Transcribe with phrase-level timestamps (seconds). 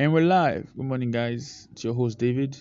[0.00, 0.72] And we're live.
[0.76, 1.68] Good morning, guys.
[1.72, 2.56] It's your host, David.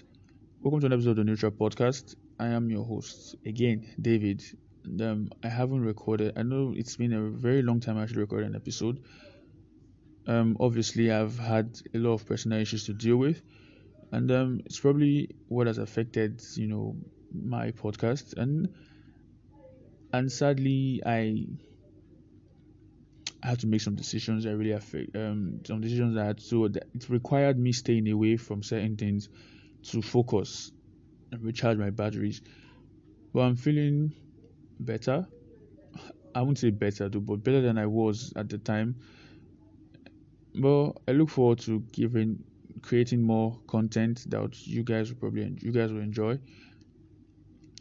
[0.61, 2.15] Welcome to an episode of the Neutral Podcast.
[2.39, 4.43] I am your host, again, David.
[4.85, 8.21] And, um, I haven't recorded, I know it's been a very long time I actually
[8.21, 9.01] recorded an episode.
[10.27, 13.41] Um, obviously, I've had a lot of personal issues to deal with,
[14.11, 16.95] and um, it's probably what has affected, you know,
[17.33, 18.35] my podcast.
[18.37, 18.69] And
[20.13, 21.45] and sadly, I
[23.43, 26.87] I had to make some decisions that really affect um, some decisions that so that
[26.93, 29.29] it required me staying away from certain things
[29.89, 30.71] to focus
[31.31, 32.41] and recharge my batteries.
[33.33, 34.13] But I'm feeling
[34.79, 35.27] better.
[36.33, 38.95] I won't say better though, but better than I was at the time.
[40.55, 42.43] But I look forward to giving
[42.81, 46.39] creating more content that you guys will probably you guys will enjoy.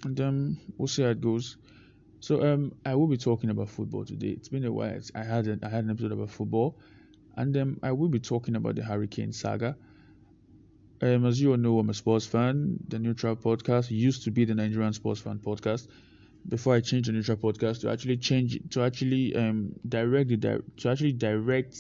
[0.05, 1.57] And um we'll see how it goes.
[2.27, 4.31] So um, I will be talking about football today.
[4.31, 4.99] It's been a while.
[5.15, 6.77] I had a, I had an episode about football,
[7.37, 9.77] and um, I will be talking about the Harry Kane saga.
[11.01, 12.79] Um, as you all know, I'm a sports fan.
[12.89, 15.87] The Neutral Podcast used to be the Nigerian Sports Fan Podcast.
[16.49, 20.89] Before I changed the Neutral Podcast to actually change to actually um direct the to
[20.91, 21.77] actually direct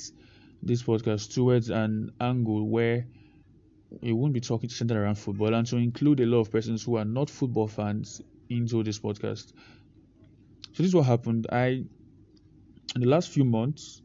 [0.62, 3.04] this podcast towards an angle where
[4.00, 6.96] it won't be talking centered around football and to include a lot of persons who
[6.96, 9.52] are not football fans into this podcast.
[10.76, 11.46] So this is what happened.
[11.50, 11.86] I
[12.94, 14.02] in the last few months,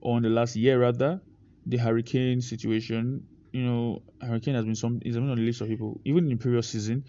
[0.00, 1.20] or in the last year rather,
[1.66, 3.24] the Harry Kane situation.
[3.52, 6.00] You know, Harry Kane has been some is on the list of people.
[6.04, 7.04] Even in the previous season,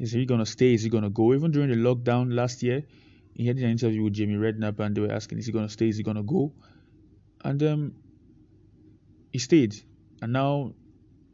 [0.00, 0.74] is he gonna stay?
[0.74, 1.32] Is he gonna go?
[1.32, 2.82] Even during the lockdown last year,
[3.34, 5.88] he had an interview with Jamie Redknapp, and they were asking, is he gonna stay?
[5.88, 6.52] Is he gonna go?
[7.44, 7.92] And um,
[9.32, 9.76] he stayed.
[10.22, 10.72] And now,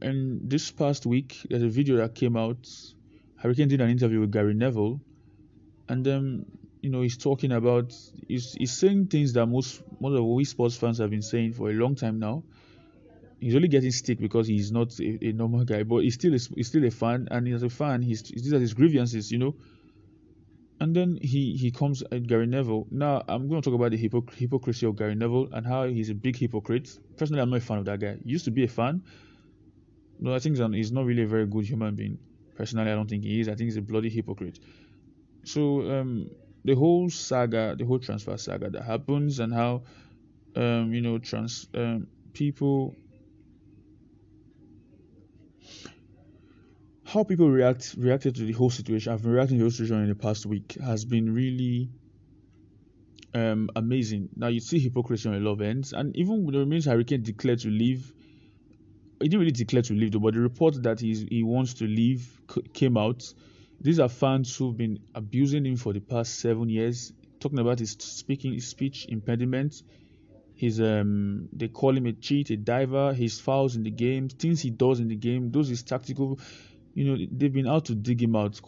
[0.02, 2.68] in this past week, there's a video that came out.
[3.36, 5.00] Harry Kane did an interview with Gary Neville,
[5.88, 6.44] and um,
[6.84, 7.94] you know, he's talking about,
[8.28, 11.70] he's, he's saying things that most most of we sports fans have been saying for
[11.70, 12.42] a long time now.
[13.40, 16.38] He's only getting stick because he's not a, a normal guy, but he's still a,
[16.54, 19.54] he's still a fan, and as a fan, he's these are his grievances, you know.
[20.78, 22.86] And then he he comes at Gary Neville.
[22.90, 26.10] Now I'm going to talk about the hypocr- hypocrisy of Gary Neville and how he's
[26.10, 26.98] a big hypocrite.
[27.16, 28.16] Personally, I'm not a fan of that guy.
[28.22, 29.02] He used to be a fan.
[30.20, 32.18] No, I think he's not really a very good human being.
[32.56, 33.48] Personally, I don't think he is.
[33.48, 34.58] I think he's a bloody hypocrite.
[35.44, 36.30] So um,
[36.64, 39.82] the whole saga, the whole transfer saga that happens, and how
[40.56, 42.94] um, you know trans um, people
[47.04, 49.12] how people react reacted to the whole situation.
[49.12, 51.90] I've been reacting to the whole situation in the past week has been really
[53.34, 54.30] um, amazing.
[54.36, 57.60] Now you see hypocrisy on a ends, and even when the remains Harry Kane declared
[57.60, 58.12] to leave,
[59.20, 60.18] he didn't really declare to leave though.
[60.20, 62.40] But the report that he's, he wants to leave
[62.72, 63.32] came out
[63.80, 67.92] these are fans who've been abusing him for the past seven years, talking about his
[67.98, 69.82] speaking, his speech impediment.
[70.54, 73.12] His um, they call him a cheat, a diver.
[73.12, 76.38] His fouls in the game, things he does in the game, those his tactical.
[76.94, 78.60] You know, they've been out to dig him out.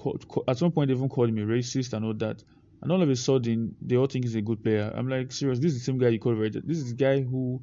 [0.49, 2.43] At some point, they even called him a racist and all that.
[2.83, 4.93] And all of a sudden, they all think he's a good player.
[4.95, 6.67] I'm like, serious, this is the same guy you called racist.
[6.67, 7.63] This is the guy who,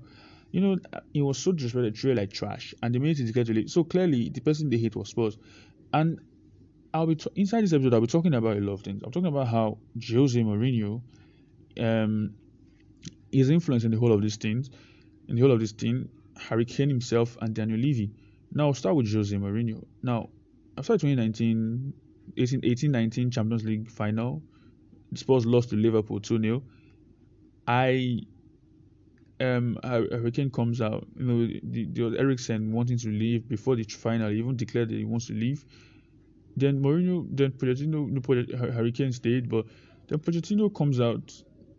[0.52, 0.78] you know,
[1.12, 2.74] he was so disrespected, treated like trash.
[2.82, 5.38] And the minute he declared to leave, so clearly the person they hate was Spurs.
[5.92, 6.20] And
[6.94, 7.94] I'll be t- inside this episode.
[7.94, 9.02] I'll be talking about a lot of things.
[9.04, 9.78] I'm talking about how
[10.12, 11.02] Jose Mourinho,
[11.80, 12.34] um,
[13.32, 14.70] is influencing the whole of these things,
[15.28, 18.12] in the whole of this thing, Harry Kane himself and Daniel Levy.
[18.52, 19.84] Now I'll start with Jose Mourinho.
[20.04, 20.30] Now
[20.78, 21.94] after 2019,
[22.38, 24.42] 18, 18 19 Champions League final,
[25.12, 26.64] the Spurs lost to Liverpool 2 0.
[27.68, 28.22] I
[29.40, 33.84] um Harry Kane comes out, you know, the, the Eriksen wanting to leave before the
[33.84, 35.66] final, he even declared that he wants to leave.
[36.56, 39.66] Then Mourinho, then Pochettino, no, Harry Kane stayed, but
[40.08, 41.34] then Pochettino comes out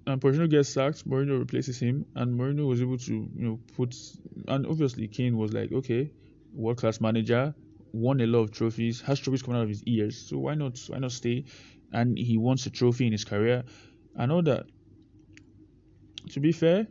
[0.06, 1.08] and Pochettino gets sacked.
[1.08, 3.94] Mourinho replaces him, and Mourinho was able to, you know, put.
[4.48, 6.10] And obviously, Kane was like, okay,
[6.52, 7.54] world class manager,
[7.92, 10.78] won a lot of trophies, has trophies coming out of his ears, so why not?
[10.88, 11.44] Why not stay?
[11.92, 13.64] And he wants a trophy in his career,
[14.16, 14.66] and all that.
[16.30, 16.88] To be fair,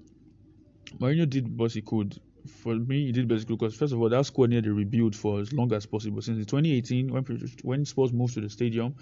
[1.00, 2.18] Mourinho did what he could
[2.48, 5.40] for me, he did basically because first of all, that squad needed a rebuild for
[5.40, 6.22] as long as possible.
[6.22, 7.24] Since 2018, when
[7.64, 8.96] when Spurs moved to the stadium,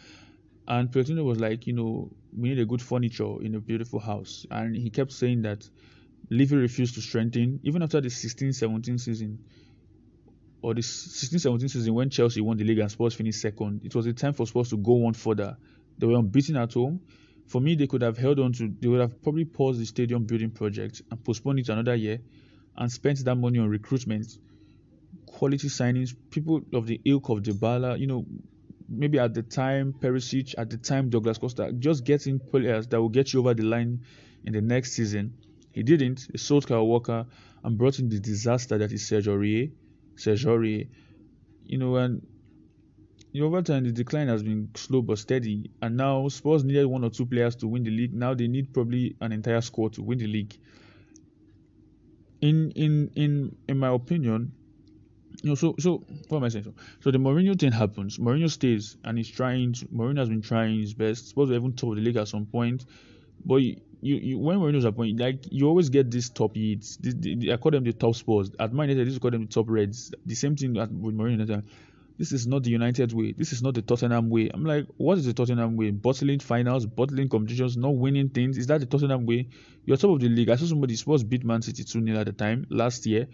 [0.67, 4.45] and Pochettino was like, you know, we need a good furniture in a beautiful house,
[4.51, 5.67] and he kept saying that
[6.29, 9.39] Levy refused to strengthen even after the 16-17 season
[10.61, 13.81] or the 16-17 season when Chelsea won the league and Spurs finished second.
[13.83, 15.57] It was a time for Spurs to go one further.
[15.97, 17.01] They were unbeaten at home.
[17.47, 18.73] For me, they could have held on to.
[18.79, 22.19] They would have probably paused the stadium building project and postponed it another year
[22.77, 24.38] and spent that money on recruitment,
[25.25, 28.25] quality signings, people of the ilk of Dybala, you know,
[28.89, 33.09] maybe at the time Perisic, at the time Douglas Costa, just getting players that will
[33.09, 34.01] get you over the line
[34.45, 35.33] in the next season.
[35.71, 36.27] He didn't.
[36.31, 37.25] He sold Kyle Walker
[37.63, 39.07] and brought in the disaster that is.
[39.07, 40.88] Serge Aurier.
[41.65, 42.25] You know, and
[43.31, 46.85] you know, over time the decline has been slow but steady, and now Spurs needed
[46.85, 48.13] one or two players to win the league.
[48.13, 50.53] Now they need probably an entire squad to win the league.
[52.41, 54.51] In in in in my opinion,
[55.43, 56.65] you know, so so what am I saying?
[56.65, 58.17] So, so the Mourinho thing happens.
[58.17, 59.73] Mourinho stays and he's trying.
[59.73, 61.29] To, Mourinho has been trying his best.
[61.29, 62.85] Spurs were even top the league at some point,
[63.45, 66.97] but you, you, you when Mourinho's appointed, like you always get these top Yids.
[67.51, 68.51] I call them the top Spurs.
[68.59, 70.13] At Man United, I used call them the top Reds.
[70.25, 71.63] The same thing with Mourinho.
[72.21, 73.33] This is not the United way.
[73.35, 74.47] This is not the Tottenham way.
[74.53, 75.89] I'm like, what is the Tottenham way?
[75.89, 78.59] Bottling finals, bottling competitions, not winning things.
[78.59, 79.47] Is that the Tottenham way?
[79.85, 80.51] You're top of the league.
[80.51, 83.27] I saw somebody Spurs beat Man City 2 0 at the time last year.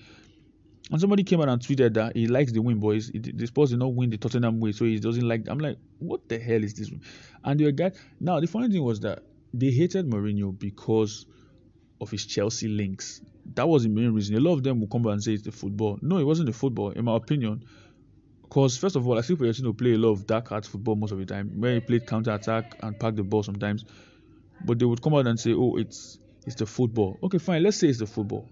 [0.89, 3.11] And somebody came out and tweeted that he likes the win, boys.
[3.13, 5.49] The Spurs did not win the Tottenham way, so he doesn't like.
[5.49, 6.89] I'm like, what the hell is this?
[7.43, 7.91] And the guy.
[8.21, 9.21] Now the funny thing was that
[9.53, 11.25] they hated Mourinho because
[11.99, 13.19] of his Chelsea links.
[13.55, 14.37] That was the main reason.
[14.37, 15.99] A lot of them will come back and say it's the football.
[16.01, 17.65] No, it wasn't the football, in my opinion.
[18.47, 21.11] Because first of all, I see Pochettino play a lot of dark art football most
[21.11, 23.83] of the time, where he played counter attack and pack the ball sometimes.
[24.65, 27.63] But they would come out and say, "Oh, it's it's the football." Okay, fine.
[27.63, 28.49] Let's say it's the football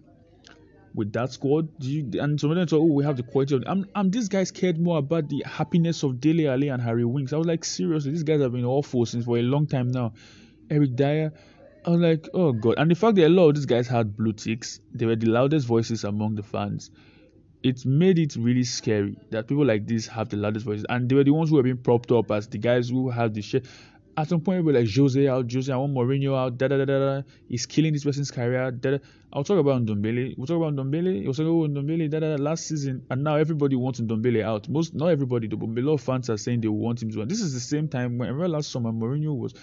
[0.96, 1.70] with that squad?
[1.80, 3.64] You, and some of them thought, oh, we have the quality of.
[3.68, 4.10] I'm, I'm.
[4.10, 7.34] These guys cared more about the happiness of Dele Alli and Harry Winks.
[7.34, 10.14] I was like, seriously, these guys have been awful since for a long time now.
[10.70, 11.34] Eric Dier.
[11.86, 12.76] I was like, oh god.
[12.80, 15.28] And the fact that a lot of these guys had blue ticks, they were the
[15.28, 16.90] loudest voices among the fans.
[17.66, 21.16] It made it really scary that people like this have the loudest voices, and they
[21.16, 23.66] were the ones who were being propped up as the guys who had the shit
[24.18, 26.78] at some point, we were like Jose out, Jose, I want Mourinho out, da da
[26.78, 27.22] da da.
[27.50, 28.72] He's killing this person's career.
[28.72, 28.98] Da, da.
[29.34, 30.38] I'll talk about Ndombele.
[30.38, 31.26] We'll talk about Ndombele.
[31.26, 32.44] We'll talk about Ndombele, da da da.
[32.44, 34.70] Last season, and now everybody wants Ndombele out.
[34.70, 37.22] Most, not everybody, though, but a lot of fans are saying they want him to.
[37.22, 39.54] And this is the same time when remember last summer Mourinho was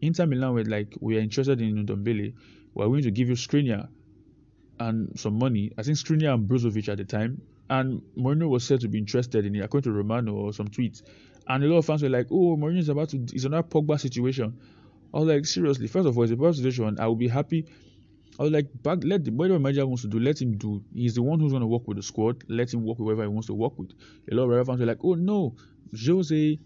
[0.00, 2.32] Inter Milan were like, we are interested in Ndombele.
[2.74, 3.88] We're going to give you Skriniar
[4.80, 5.70] and some money.
[5.78, 7.42] I think Skriniar and Brozovic at the time.
[7.68, 11.02] And Mourinho was said to be interested in it, according to Romano or some tweets.
[11.46, 14.00] And a lot of fans were like, oh, Mourinho is about to, it's another Pogba
[14.00, 14.58] situation.
[15.14, 16.98] I was like, seriously, first of all, it's a Pogba situation.
[16.98, 17.66] I will be happy.
[18.38, 20.82] I was like, back, let the whatever manager wants to do, let him do.
[20.94, 22.42] He's the one who's going to work with the squad.
[22.48, 23.92] Let him work with whoever he wants to work with.
[24.32, 25.54] A lot of fans were like, oh no,
[26.06, 26.58] Jose.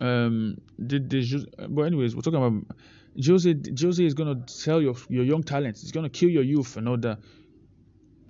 [0.00, 1.46] Um, did the just.
[1.70, 2.76] but anyways, we're talking about
[3.24, 3.54] Jose.
[3.80, 5.82] Jose is going to sell your your young talents.
[5.82, 7.18] It's going to kill your youth and all that.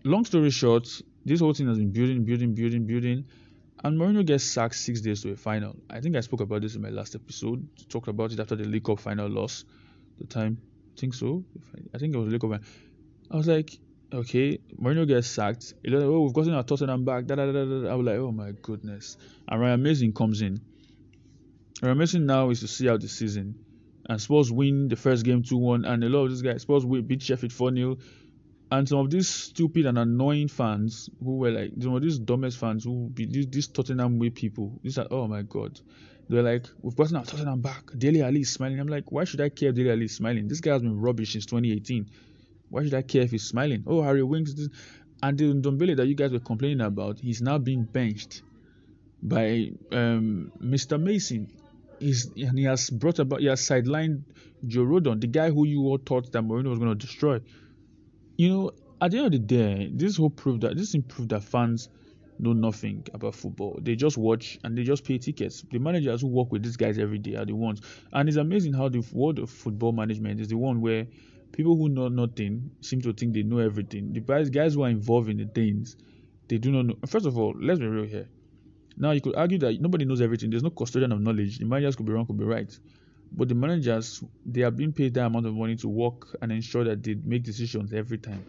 [0.04, 0.88] Long story short,
[1.24, 3.24] this whole thing has been building, building, building, building.
[3.84, 5.76] And Mourinho gets sacked six days to a final.
[5.88, 7.68] I think I spoke about this in my last episode.
[7.88, 9.64] Talked about it after the League Cup final loss.
[10.18, 10.58] The time,
[10.96, 11.44] I think so.
[11.94, 12.60] I think it was League Cup.
[13.30, 13.78] I was like,
[14.12, 15.74] okay, Mourinho gets sacked.
[15.86, 17.26] Oh, we've gotten our Tottenham back.
[17.26, 17.88] Da, da, da, da.
[17.88, 19.16] I was like, oh my goodness.
[19.46, 20.60] And Ryan Mason comes in.
[21.82, 23.54] Ryan Mason now is to see out the season.
[24.08, 25.84] And Spurs win the first game 2 1.
[25.84, 27.96] And a lot of these guys, Spurs beat Sheffield 4 0
[28.70, 32.58] and some of these stupid and annoying fans who were like some of these dumbest
[32.58, 34.78] fans who be these, these Tottenham way people.
[34.82, 35.80] These are oh my god.
[36.28, 37.90] They're like, we've gotten our Tottenham back.
[37.96, 38.78] Dele Alli is smiling.
[38.78, 40.46] I'm like, why should I care if Dele Alli is smiling?
[40.46, 42.06] This guy has been rubbish since 2018.
[42.68, 43.84] Why should I care if he's smiling?
[43.86, 44.52] Oh, Harry Winks.
[44.52, 44.68] This.
[45.22, 48.42] And the Ndombele that you guys were complaining about, he's now being benched
[49.22, 51.00] by um, Mr.
[51.00, 51.50] Mason.
[52.00, 54.22] And he has brought about, he has sidelined
[54.66, 57.40] Joe Rodon, the guy who you all thought that Mourinho was going to destroy
[58.38, 61.42] you know, at the end of the day, this whole proof that this improved that
[61.42, 61.88] fans
[62.38, 63.78] know nothing about football.
[63.82, 65.64] They just watch and they just pay tickets.
[65.70, 67.80] The managers who work with these guys every day are the ones.
[68.12, 71.06] And it's amazing how the world of football management is the one where
[71.50, 74.12] people who know nothing seem to think they know everything.
[74.12, 74.20] The
[74.50, 75.96] guys who are involved in the things,
[76.48, 76.94] they do not know.
[77.08, 78.28] First of all, let's be real here.
[79.00, 80.50] Now you could argue that nobody knows everything.
[80.50, 81.58] There's no custodian of knowledge.
[81.58, 82.76] The managers could be wrong, could be right.
[83.30, 86.82] But the managers, they are being paid that amount of money to work and ensure
[86.84, 88.44] that they make decisions every time.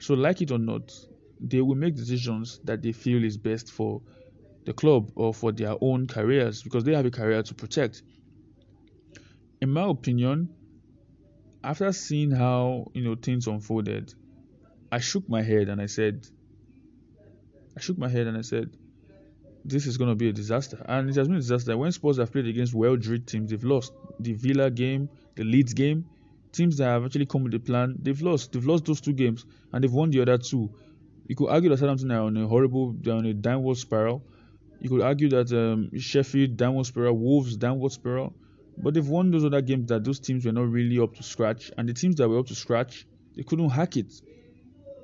[0.00, 0.92] So, like it or not,
[1.40, 4.00] they will make decisions that they feel is best for
[4.64, 8.02] the club or for their own careers because they have a career to protect.
[9.60, 10.54] In my opinion,
[11.62, 14.14] after seeing how you know things unfolded,
[14.90, 16.26] I shook my head and I said,
[17.76, 18.70] I shook my head and I said,
[19.64, 20.84] this is going to be a disaster.
[20.88, 21.76] And it has been a disaster.
[21.76, 23.92] When Spurs have played against well drilled teams, they've lost.
[24.20, 26.06] The Villa game, the Leeds game,
[26.52, 28.52] teams that have actually come with a plan, they've lost.
[28.52, 30.70] They've lost those two games and they've won the other two.
[31.26, 34.22] You could argue that Southampton are on a horrible, they're on a downward spiral.
[34.80, 38.34] You could argue that um, Sheffield downward spiral, Wolves downward spiral.
[38.80, 41.72] But they've won those other games that those teams were not really up to scratch.
[41.76, 44.12] And the teams that were up to scratch, they couldn't hack it.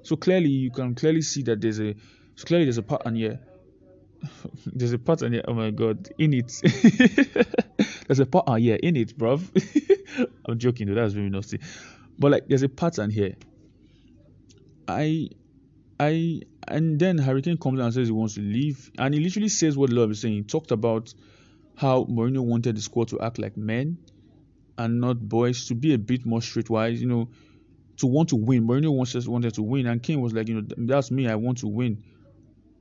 [0.03, 1.95] So clearly, you can clearly see that there's a
[2.37, 3.41] so clearly there's a pattern here
[4.67, 5.43] there's a pattern here.
[5.47, 6.53] Oh my god, in it.
[8.07, 9.43] there's a pattern ah, here in it, bruv.
[10.47, 10.95] I'm joking, though.
[10.95, 11.61] That's really nasty.
[12.19, 13.35] But like, there's a pattern here.
[14.87, 15.29] I
[15.99, 19.49] I and then Harry Kane comes and says he wants to leave, and he literally
[19.49, 20.35] says what Love is saying.
[20.35, 21.13] He talked about
[21.77, 23.99] how Mourinho wanted the squad to act like men
[24.79, 27.29] and not boys, to be a bit more streetwise, you know,
[27.99, 28.67] to want to win.
[28.67, 31.37] Mourinho wants just wanted to win, and Kane was like, you know, that's me, I
[31.37, 32.03] want to win.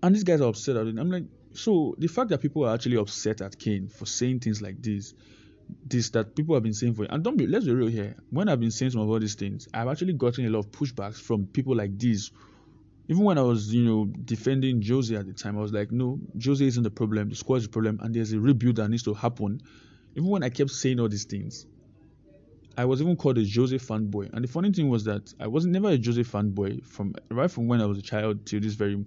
[0.04, 1.00] And these guys are upset at it.
[1.00, 4.62] I'm like, so the fact that people are actually upset at Kane for saying things
[4.62, 5.16] like this,
[5.86, 8.16] this that people have been saying for and don't be let's be real here.
[8.30, 10.72] When I've been saying some of all these things, I've actually gotten a lot of
[10.72, 12.32] pushbacks from people like these
[13.10, 16.20] even when I was, you know, defending Jose at the time, I was like, no,
[16.44, 19.04] Jose isn't the problem, the squad is the problem, and there's a rebuild that needs
[19.04, 19.62] to happen.
[20.16, 21.66] Even when I kept saying all these things,
[22.78, 24.32] I was even called a Jose fanboy.
[24.34, 27.68] And the funny thing was that I was never a Jose fanboy from right from
[27.68, 29.04] when I was a child till this very.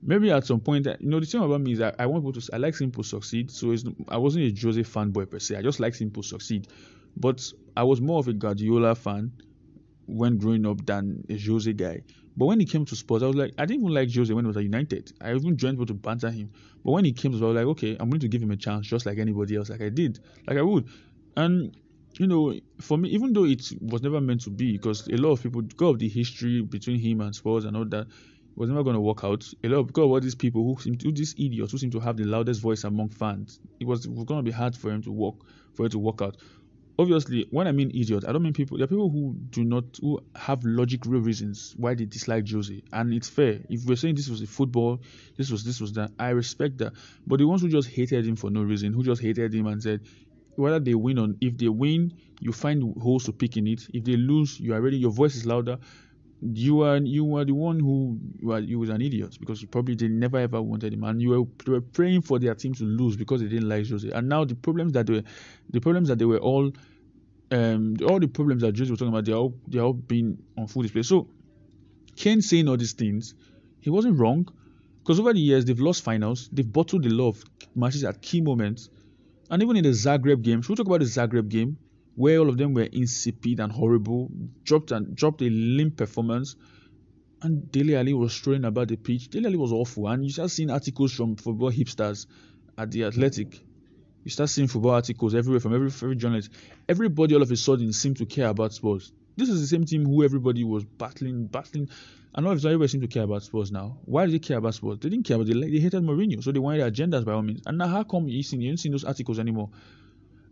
[0.00, 2.54] Maybe at some point, you know, the thing about me is I want people to.
[2.54, 3.74] I like people succeed, so
[4.08, 5.56] I wasn't a Jose fanboy per se.
[5.56, 6.68] I just like people succeed,
[7.16, 7.44] but
[7.76, 9.32] I was more of a Guardiola fan
[10.06, 12.02] when growing up than a Jose guy.
[12.36, 14.44] But when he came to Spurs, I was like, I didn't even like Jose when
[14.44, 15.12] he was at United.
[15.20, 16.50] I even joined people to banter him.
[16.84, 18.56] But when he came to I was like, okay, I'm going to give him a
[18.56, 20.88] chance just like anybody else, like I did, like I would.
[21.36, 21.76] And
[22.12, 25.32] you know, for me, even though it was never meant to be, because a lot
[25.32, 28.06] of people, because of the history between him and Spurs and all that,
[28.58, 29.44] was never going to work out.
[29.62, 31.90] A lot of, because of all these people who seem to, these idiots who seem
[31.92, 34.90] to have the loudest voice among fans, it was, was going to be hard for
[34.90, 35.36] him to work,
[35.74, 36.36] for it to work out.
[37.00, 39.84] Obviously when i mean idiot i don't mean people there are people who do not
[40.00, 42.82] who have logic real reasons why they dislike jose.
[42.92, 43.60] And it's fair.
[43.70, 45.00] If we're saying this was a football
[45.36, 46.94] this was this was that i respect that.
[47.24, 49.80] But the ones who just hated him for no reason who just hated him and
[49.80, 50.00] said
[50.56, 53.86] whether they win or if they win you find holes to pick in it.
[53.94, 55.78] If they lose you are ready your voice is louder
[56.40, 59.94] you are you are the one who you you was an idiot because you probably
[59.96, 62.84] they never ever wanted him and you were, they were praying for their team to
[62.84, 64.08] lose because they didn't like Jose.
[64.10, 65.22] And now the problems that they were
[65.70, 66.72] the problems that they were all
[67.50, 70.68] um all the problems that Jose was talking about they all they all been on
[70.68, 71.02] full display.
[71.02, 71.28] So
[72.14, 73.34] Kane saying all these things
[73.80, 74.46] he wasn't wrong
[75.00, 77.42] because over the years they've lost finals they've bottled the love
[77.74, 78.90] matches at key moments.
[79.50, 81.78] And even in the Zagreb game should we talk about the Zagreb game
[82.18, 84.28] where all of them were insipid and horrible,
[84.64, 86.56] dropped and dropped a limp performance.
[87.42, 89.28] And Dele Alli was strolling about the pitch.
[89.28, 90.08] Dele Alli was awful.
[90.08, 92.26] And you start seeing articles from football hipsters
[92.76, 93.60] at the Athletic.
[94.24, 96.50] You start seeing football articles everywhere from every, every journalist.
[96.88, 99.12] Everybody all of a sudden seemed to care about Spurs.
[99.36, 101.88] This is the same team who everybody was battling, battling.
[102.34, 103.96] And all of a sudden everybody seemed to care about Spurs now.
[104.06, 104.98] Why did they care about Spurs?
[104.98, 107.62] They didn't care about they, they hated Mourinho, so they wanted agendas by all means.
[107.64, 109.70] And now how come you see you don't see those articles anymore?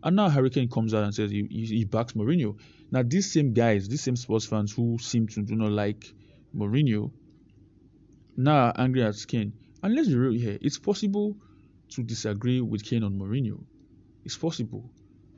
[0.07, 2.57] And now Harry Kane comes out and says he, he, he backs Mourinho.
[2.91, 6.13] Now these same guys, these same Spurs fans who seem to do not like
[6.55, 7.11] Mourinho,
[8.37, 9.51] now are angry at Kane.
[9.83, 11.35] And let's be real here, it's possible
[11.89, 13.61] to disagree with Kane on Mourinho.
[14.23, 14.89] It's possible,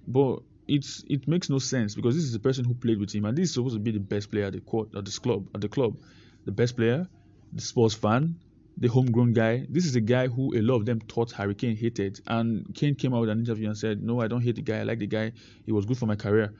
[0.07, 3.25] but it's it makes no sense because this is the person who played with him,
[3.25, 5.47] and this is supposed to be the best player at the court at this club
[5.55, 5.97] at the club,
[6.45, 7.07] the best player,
[7.53, 8.35] the Spurs fan,
[8.79, 9.65] the homegrown guy.
[9.69, 12.21] This is a guy who a lot of them thought Harry Kane hated.
[12.27, 14.79] And Kane came out with an interview and said, No, I don't hate the guy.
[14.79, 15.33] I like the guy.
[15.65, 16.53] He was good for my career.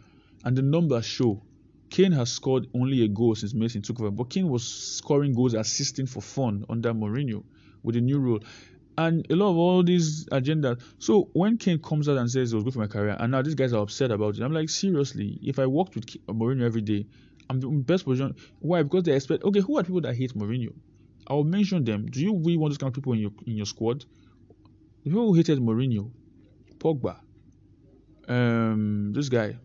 [0.44, 1.42] And the numbers show
[1.90, 4.12] Kane has scored only a goal since Mason took over.
[4.12, 7.44] But Kane was scoring goals, assisting for fun under Mourinho
[7.84, 8.40] with the new rule.
[8.98, 10.82] And a lot of all these agendas.
[11.00, 13.42] So when Kane comes out and says it was good for my career, and now
[13.42, 16.82] these guys are upset about it, I'm like, seriously, if I worked with Mourinho every
[16.82, 17.06] day,
[17.50, 18.36] I'm the best position.
[18.60, 18.84] Why?
[18.84, 19.46] Because they expect.
[19.46, 20.74] Okay, who are people that hate Mourinho?
[21.30, 22.08] I'll mention them.
[22.08, 24.06] Do you really want those kind of people in your in your squad?
[25.04, 26.12] The people who hated Mourinho,
[26.78, 27.20] Pogba,
[28.28, 29.56] um, this guy,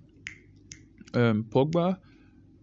[1.14, 1.98] um, Pogba,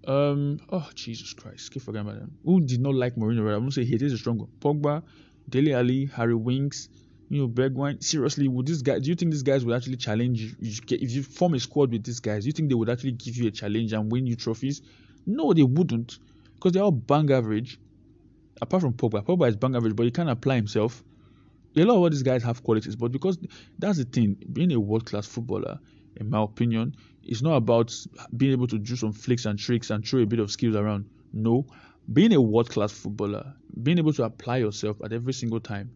[0.08, 2.38] um, oh Jesus Christ, keep forgetting about them.
[2.46, 3.44] Who did not like Mourinho?
[3.44, 3.54] Right?
[3.54, 4.50] I'm gonna say he is a strong one.
[4.60, 5.04] Pogba,
[5.50, 6.90] Dele Alli, Harry Winks,
[7.30, 8.04] you know, Bergwijn.
[8.04, 9.00] Seriously, would this guy?
[9.00, 10.52] Do you think these guys would actually challenge you?
[10.62, 13.36] If you form a squad with these guys, do you think they would actually give
[13.36, 14.82] you a challenge and win you trophies?
[15.26, 16.20] No, they wouldn't,
[16.56, 17.80] because they're all bang average
[18.62, 21.04] apart from Pogba, Pogba is bang average, but he can't apply himself.
[21.76, 23.38] A lot of all these guys have qualities, but because
[23.80, 25.80] that's the thing, being a world class footballer,
[26.18, 27.94] in my opinion, is not about
[28.36, 31.10] being able to do some flicks and tricks and throw a bit of skills around.
[31.34, 31.66] No,
[32.12, 35.92] being a world class footballer, being able to apply yourself at every single time,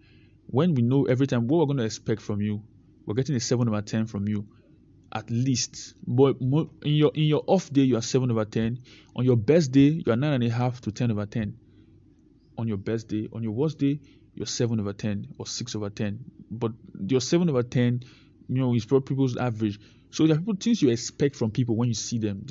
[0.47, 2.63] when we know every time what we're going to expect from you,
[3.05, 4.47] we're getting a 7 over 10 from you
[5.11, 5.93] at least.
[6.07, 8.79] But in your in your off day, you are 7 over 10.
[9.15, 11.57] On your best day, you are 9.5 to 10 over 10
[12.57, 13.27] on your best day.
[13.33, 13.99] On your worst day,
[14.33, 16.19] you're 7 over 10 or 6 over 10.
[16.51, 16.71] But
[17.07, 18.03] your 7 over 10,
[18.47, 19.79] you know, is probably people's average.
[20.11, 22.45] So there are people things you expect from people when you see them.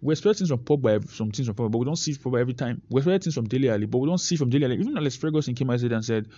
[0.00, 2.54] We expect things from Pogba, some things from Pogba, but we don't see Pogba every
[2.54, 2.82] time.
[2.88, 4.76] We expect things from Dele Alli, but we don't see from Dele Alli.
[4.76, 6.28] Even Alex Ferguson came out and said,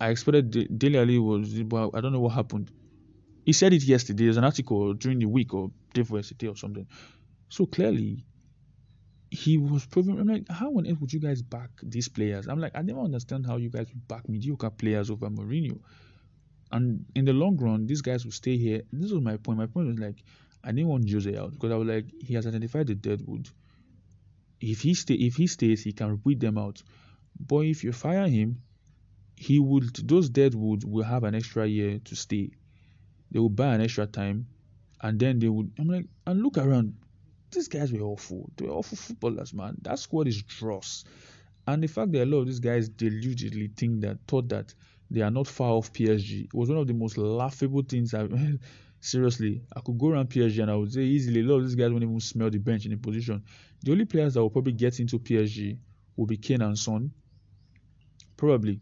[0.00, 2.70] I expected Dele Alli was, but I don't know what happened.
[3.46, 4.24] He said it yesterday.
[4.24, 6.86] There's an article during the week or day for yesterday or something.
[7.48, 8.24] So clearly,
[9.32, 10.20] he was proving.
[10.20, 12.46] I'm like, how on earth would you guys back these players?
[12.48, 15.80] I'm like, I never understand how you guys would back mediocre players over Mourinho.
[16.70, 18.82] And in the long run, these guys will stay here.
[18.92, 19.58] This was my point.
[19.58, 20.22] My point was like,
[20.62, 23.48] I didn't want Jose out because I was like, he has identified the deadwood.
[24.60, 26.82] If he stay, if he stays, he can repeat them out.
[27.40, 28.60] But if you fire him,
[29.34, 29.94] he would.
[30.06, 32.50] Those deadwood will have an extra year to stay.
[33.30, 34.46] They will buy an extra time,
[35.00, 35.72] and then they would.
[35.78, 36.96] I'm like, and look around
[37.52, 38.50] these guys were awful.
[38.56, 39.76] They were awful footballers, man.
[39.82, 41.04] That squad is dross.
[41.66, 44.74] And the fact that a lot of these guys deludedly think that, thought that
[45.10, 48.32] they are not far off PSG was one of the most laughable things I've
[49.00, 51.74] Seriously, I could go around PSG and I would say easily a lot of these
[51.74, 53.42] guys won't even smell the bench in the position.
[53.82, 55.76] The only players that will probably get into PSG
[56.16, 57.10] will be Kane and Son.
[58.36, 58.80] Probably.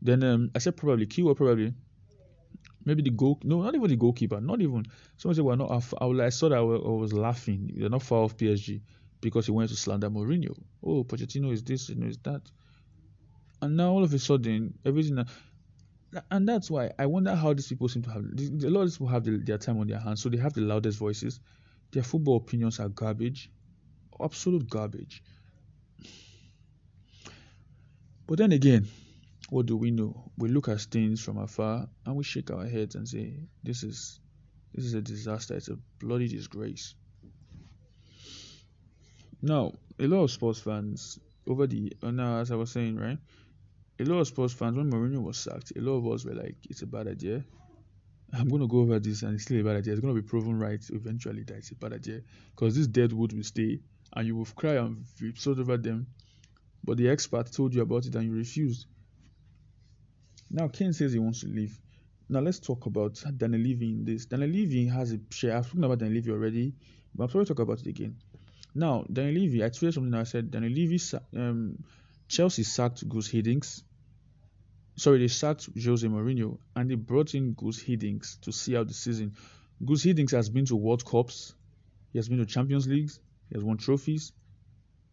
[0.00, 1.06] Then um, I said probably.
[1.06, 1.74] Keyword probably
[2.88, 4.84] maybe the goal no not even the goalkeeper not even
[5.16, 8.36] someone said we're not I, I saw that I was laughing they're not far off
[8.36, 8.80] PSG
[9.20, 10.56] because he went to slander Mourinho.
[10.82, 12.42] Oh Pochettino is this you know is that.
[13.60, 15.24] And now all of a sudden everything
[16.30, 19.08] and that's why I wonder how these people seem to have a lot of people
[19.08, 21.40] have the, their time on their hands so they have the loudest voices.
[21.90, 23.50] Their football opinions are garbage
[24.20, 25.22] absolute garbage.
[28.26, 28.88] But then again
[29.50, 30.30] what do we know?
[30.36, 34.20] We look at things from afar and we shake our heads and say, This is
[34.74, 36.94] this is a disaster, it's a bloody disgrace.
[39.40, 43.18] Now, a lot of Spurs fans over the uh, now as I was saying, right?
[44.00, 46.56] A lot of Spurs fans when Mourinho was sacked, a lot of us were like,
[46.68, 47.44] It's a bad idea.
[48.34, 49.94] I'm gonna go over this and it's still a bad idea.
[49.94, 52.20] It's gonna be proven right eventually that it's a bad idea.
[52.54, 53.80] Because this dead wood will stay
[54.14, 56.06] and you will cry and sort over them.
[56.84, 58.86] But the expert told you about it and you refused.
[60.50, 61.78] Now, Kane says he wants to leave.
[62.28, 64.26] Now, let's talk about Daniel Levy in this.
[64.26, 65.56] Daniel Levy has a share.
[65.56, 66.74] I've spoken about Daniel Levy already,
[67.14, 68.16] but I'm sorry to talk about it again.
[68.74, 71.00] Now, Daniel Levy, I tweeted something I said Daniel Levy,
[71.36, 71.82] um,
[72.28, 73.82] Chelsea sacked Guus Hiddink.
[74.96, 78.94] Sorry, they sacked Jose Mourinho and they brought in Guus Hiddink to see out the
[78.94, 79.34] season.
[79.82, 81.54] Guus Hiddink has been to World Cups,
[82.12, 84.32] he has been to Champions Leagues, he has won trophies.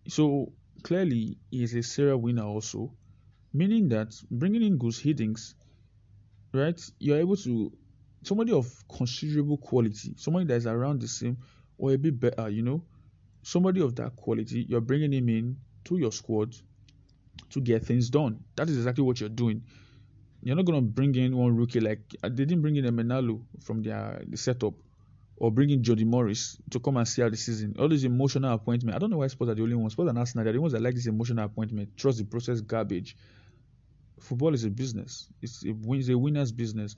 [0.07, 0.51] So
[0.83, 2.93] clearly, he is a serial winner also
[3.55, 5.39] meaning that bringing in Guus Hiddink,
[6.51, 7.71] right, you're able to
[8.23, 11.37] somebody of considerable quality, somebody that is around the same
[11.77, 12.83] or a bit better, you know,
[13.43, 16.55] somebody of that quality, you're bringing him in to your squad
[17.51, 18.43] to get things done.
[18.55, 19.63] That is exactly what you're doing.
[20.43, 23.41] You're not gonna bring in one rookie like uh, they didn't bring in a Emenalo
[23.63, 24.73] from their the setup
[25.37, 27.75] or bring in Jody Morris to come and see out the season.
[27.79, 28.95] All these emotional appointment.
[28.95, 29.93] I don't know why Spurs are the only ones.
[29.93, 31.97] Spurs and Arsenal, they're the ones that like this emotional appointment.
[31.97, 33.15] Trust the process garbage
[34.19, 35.27] football is a business.
[35.41, 36.95] It's a, it's a winner's business.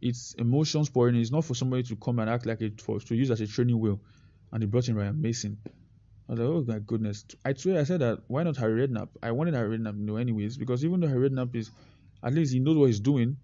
[0.00, 1.16] It's emotions pouring.
[1.16, 3.46] It's not for somebody to come and act like it for to use as a
[3.46, 4.00] training wheel.
[4.52, 5.58] And they brought in Ryan Mason.
[6.28, 7.24] I was like, oh my goodness.
[7.44, 9.08] I swear I said that why not Harry Redknapp?
[9.22, 11.70] I wanted Harry Redknapp to know anyways because even though Harry Redknapp is
[12.22, 13.36] at least he knows what he's doing.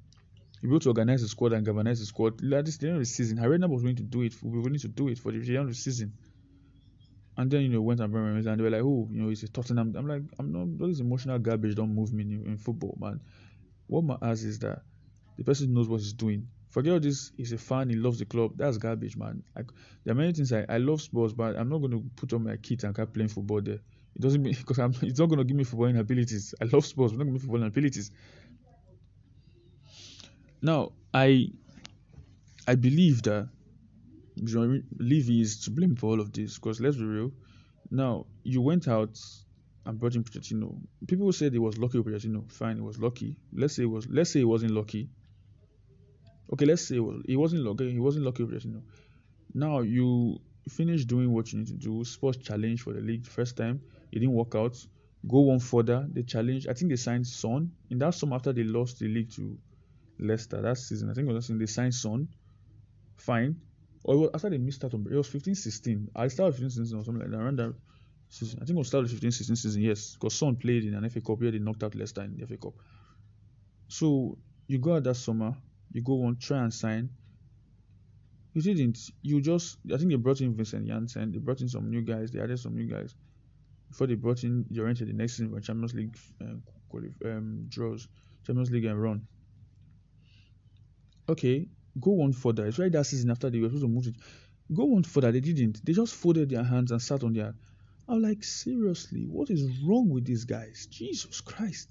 [0.61, 2.43] He able to organize the squad and galvanize the squad.
[2.53, 4.35] At least the end of the season, Harry Redknapp was willing to do it.
[4.43, 6.15] We were willing to do it for the end of the season.
[7.37, 9.43] And then, you know, went and brought and they were like, oh, you know, it's
[9.43, 9.95] a Tottenham.
[9.97, 13.21] I'm like, I'm not, All this emotional garbage don't move me in, in football, man.
[13.89, 14.83] What matters is that
[15.37, 16.49] the person knows what he's doing.
[16.71, 18.53] Forget all this, he's a fan, he loves the club.
[18.57, 19.43] That's garbage, man.
[19.55, 22.45] There are many things I, I love sports, but I'm not going to put on
[22.45, 23.81] my kit and start playing football there.
[24.15, 26.55] It doesn't mean, because I'm, it's not going to give me footballing abilities.
[26.61, 28.11] I love sports, but not going to give me footballing abilities.
[30.63, 31.51] Now, I
[32.67, 33.49] I believe that
[34.37, 37.33] Levy is to blame for all of this because let's be real.
[37.91, 39.19] Now, you went out
[39.85, 40.79] and brought in Pochettino.
[41.07, 42.51] People said he was lucky with Pochettino.
[42.51, 43.37] Fine, he was lucky.
[43.53, 44.09] Let's say it was.
[44.09, 45.09] Let's say he wasn't lucky.
[46.53, 47.91] Okay, let's say was, he wasn't lucky.
[47.91, 48.83] He wasn't lucky with Pochettino.
[49.55, 52.05] Now you finish doing what you need to do.
[52.05, 53.81] Spurs challenge for the league first time.
[54.13, 54.77] It didn't work out.
[55.27, 56.07] Go one further.
[56.13, 56.67] They challenge.
[56.67, 59.57] I think they signed Son in that summer after they lost the league to
[60.19, 61.11] Leicester that season.
[61.11, 62.29] I think it was they signed Son.
[63.17, 63.57] Fine
[64.07, 66.11] or was after they missed out on it was 15 16.
[66.15, 67.75] I started 15 16 or something like that around that
[68.29, 68.61] season.
[68.63, 70.15] I think it was started 15 16 season, yes.
[70.15, 72.57] Because Son played in an FA Cup where they knocked out Leicester in the FA
[72.57, 72.75] Cup.
[73.89, 74.39] So
[74.69, 75.57] you go out that summer,
[75.93, 77.11] you go on, try and sign.
[78.53, 78.99] You didn't.
[79.23, 82.31] You just I think they brought in Vincent Janssen, they brought in some new guys,
[82.31, 83.13] they added some new guys.
[83.89, 88.07] Before they brought in Llorente the next season for Champions League uh, um, draws,
[88.47, 89.27] Champions League and run.
[91.29, 91.69] Okay,
[92.01, 92.67] go one further.
[92.67, 94.17] It's right that season after they were supposed to move it.
[94.73, 95.33] Go one further.
[95.33, 95.85] They didn't.
[95.85, 97.55] They just folded their hands and sat on their.
[98.09, 100.87] I'm like, seriously, what is wrong with these guys?
[100.91, 101.89] Jesus Christ.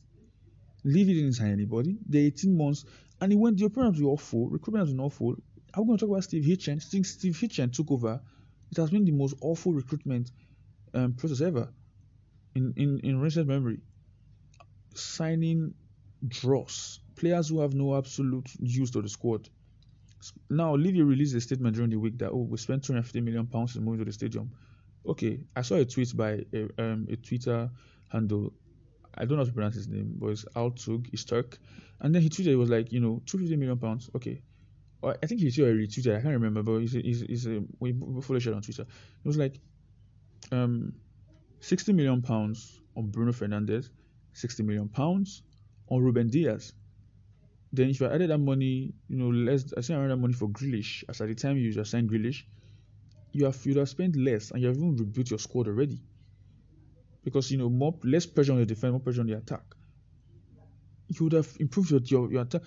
[0.83, 1.97] Leave it sign anybody.
[2.07, 2.85] The 18 months,
[3.19, 3.57] and he went.
[3.57, 4.49] The appearance were awful.
[4.49, 5.35] Recruitment been awful.
[5.73, 6.81] I'm going to talk about Steve Hitchen.
[6.81, 8.21] Since Steve Hitchen took over,
[8.71, 10.31] it has been the most awful recruitment
[10.93, 11.69] um, process ever
[12.55, 13.79] in, in, in recent memory.
[14.93, 15.73] Signing
[16.25, 19.49] dross, players who have no absolute use to the squad.
[20.49, 23.75] Now, Levy released a statement during the week that, oh, we spent 250 million pounds
[23.75, 24.51] in moving to the stadium.
[25.05, 27.69] Okay, I saw a tweet by a, um, a Twitter
[28.09, 28.53] handle.
[29.15, 31.57] I don't know how to pronounce his name, but it's Altug, he's Turk.
[32.01, 34.09] And then he tweeted, it was like, you know, 250 million pounds.
[34.15, 34.41] Okay.
[35.01, 37.93] Or I think he tweeted, retweeted, I can't remember, but he's, he's, he's a, we
[38.21, 38.83] follow share on Twitter.
[38.83, 39.59] It was like,
[40.51, 40.93] um,
[41.59, 43.89] 60 million pounds on Bruno Fernandes,
[44.33, 45.43] 60 million pounds
[45.89, 46.73] on Ruben Dias.
[47.75, 50.47] Then if you added that money, you know, less I think around that money for
[50.49, 52.43] Grealish, as at the time you just signed Grealish,
[53.31, 56.01] you have you'd have spent less and you have even rebuilt your squad already.
[57.23, 59.63] Because you know, more less pressure on the defense, more pressure on the attack.
[61.07, 62.61] You would have improved your your, your attack.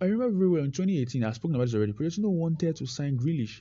[0.00, 1.92] I remember very well in 2018, I've spoken about this already.
[1.92, 3.60] Pochettino wanted to sign Grealish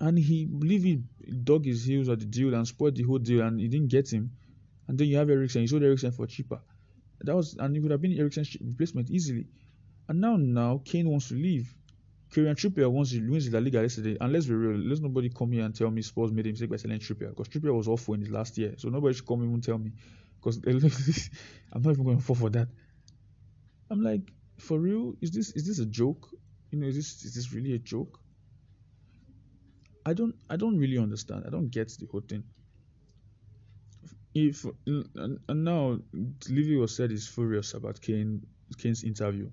[0.00, 1.02] and he believed he
[1.44, 4.10] dug his heels at the deal and spoiled the whole deal, and he didn't get
[4.10, 4.30] him.
[4.88, 5.62] And then you have Eriksen.
[5.62, 6.60] You sold Eriksen for cheaper.
[7.20, 9.46] That was, and it would have been Eriksen's replacement easily.
[10.10, 11.72] And now, now Kane wants to leave.
[12.32, 14.16] Kieran Trippier wants to wins the Liga yesterday.
[14.20, 16.68] And let's be real, let's nobody come here and tell me Spurs made a mistake
[16.68, 18.74] by selling Trippier because Trippier was awful in last year.
[18.76, 19.92] So nobody should come and tell me
[20.36, 20.56] because
[21.72, 22.66] I'm not even going to fall for that.
[23.88, 26.28] I'm like, for real, is this is this a joke?
[26.72, 28.18] You know, is this is this really a joke?
[30.04, 31.44] I don't I don't really understand.
[31.46, 32.42] I don't get the whole thing.
[34.34, 36.00] If and, and now
[36.48, 38.44] Levy was said he's furious about Kane
[38.76, 39.50] Kane's interview.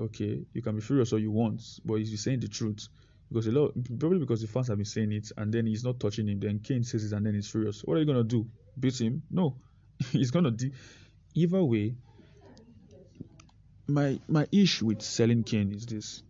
[0.00, 2.88] Okay, you can be furious all you want, but he's saying the truth
[3.28, 6.00] because a lot probably because the fans have been saying it and then he's not
[6.00, 6.40] touching him.
[6.40, 7.82] Then Kane says it and then he's furious.
[7.84, 8.46] What are you gonna do?
[8.78, 9.22] Beat him?
[9.30, 9.56] No,
[10.10, 10.70] he's gonna do.
[11.34, 11.94] Either way,
[13.86, 16.22] my my issue with selling Kane is this.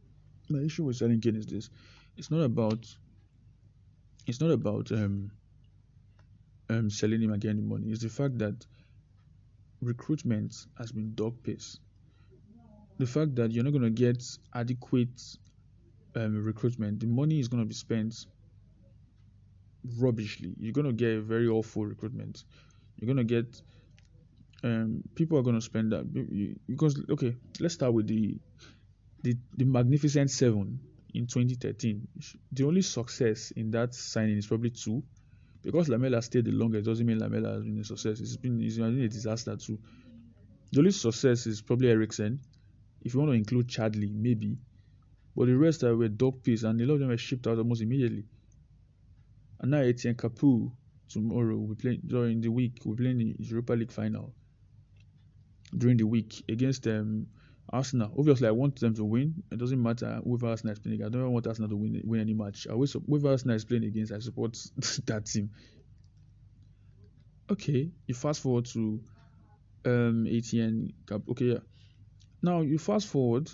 [0.49, 1.71] My issue with selling Kane is this.
[2.17, 2.85] It's not about
[4.27, 5.31] it's not about um,
[6.69, 7.89] um, selling him again the money.
[7.91, 8.67] It's the fact that
[9.81, 11.79] recruitment has been dog pace.
[13.01, 14.23] The fact that you're not going to get
[14.55, 15.23] adequate
[16.17, 18.27] um, recruitment, the money is going to be spent
[19.99, 20.55] rubbishly.
[20.59, 22.45] You're going to get very awful recruitment.
[22.97, 23.63] You're going to get
[24.63, 26.05] um, people are going to spend that
[26.67, 28.37] because okay, let's start with the
[29.23, 30.79] the the magnificent seven
[31.15, 32.07] in 2013.
[32.53, 35.03] The only success in that signing is probably two.
[35.63, 38.21] Because Lamela stayed the longest doesn't mean Lamela has been a success.
[38.21, 39.79] It's been, it's been a disaster too.
[40.73, 42.41] The only success is probably Eriksen.
[43.03, 44.59] If you want to include Chadli, maybe.
[45.37, 47.59] But the rest are were dog piece and a lot of them were shipped out
[47.59, 48.25] almost immediately.
[49.61, 50.73] And now Etienne Capoue
[51.09, 54.33] tomorrow we play during the week we play in the Europa League final
[55.77, 57.27] during the week against um
[57.73, 58.13] Arsenal.
[58.19, 59.45] Obviously, I want them to win.
[59.53, 61.05] It doesn't matter whoever Arsenal is playing.
[61.05, 62.67] I don't want Arsenal to win win any match.
[62.69, 64.59] I always whoever Arsenal is playing against, I support
[65.07, 65.51] that team.
[67.51, 69.01] Okay, you fast forward to
[69.85, 70.93] um Etienne.
[71.11, 71.59] Okay, yeah.
[72.43, 73.51] Now you fast forward.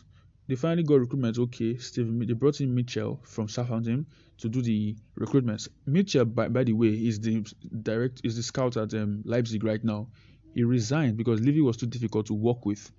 [0.49, 1.39] They finally got recruitment.
[1.39, 2.27] Okay, Steve.
[2.27, 4.07] They brought in Mitchell from Southampton
[4.39, 5.69] to do the recruitments.
[5.87, 7.45] Mitchell, by, by the way, is the
[7.83, 10.09] direct is the scout at um, Leipzig right now.
[10.55, 12.91] He resigned because Levy was too difficult to work with.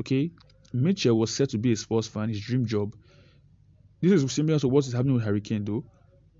[0.00, 0.32] Okay,
[0.72, 2.96] Mitchell was said to be a Spurs fan, his dream job.
[4.00, 5.84] This is similar to what is happening with Harry Kane, though.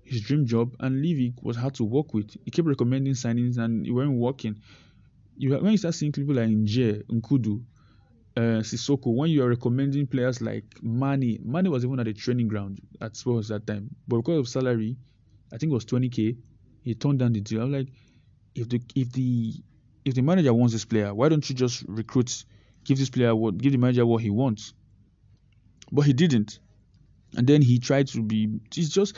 [0.03, 2.35] His dream job, and Levy was hard to work with.
[2.43, 4.59] He kept recommending signings, and it weren't working.
[5.37, 7.63] You when you start seeing people like Njie, Nkoudou,
[8.37, 12.47] uh, Sissoko, when you are recommending players like Mane, Mane was even at the training
[12.47, 14.95] ground at Spurs that time, but because of salary,
[15.51, 16.37] I think it was 20k,
[16.83, 17.61] he turned down the deal.
[17.61, 17.87] I'm like,
[18.55, 19.53] if the if the
[20.05, 22.45] if the manager wants this player, why don't you just recruit
[22.85, 24.73] give this player what give the manager what he wants.
[25.91, 26.59] But he didn't.
[27.35, 29.17] And then he tried to be he's just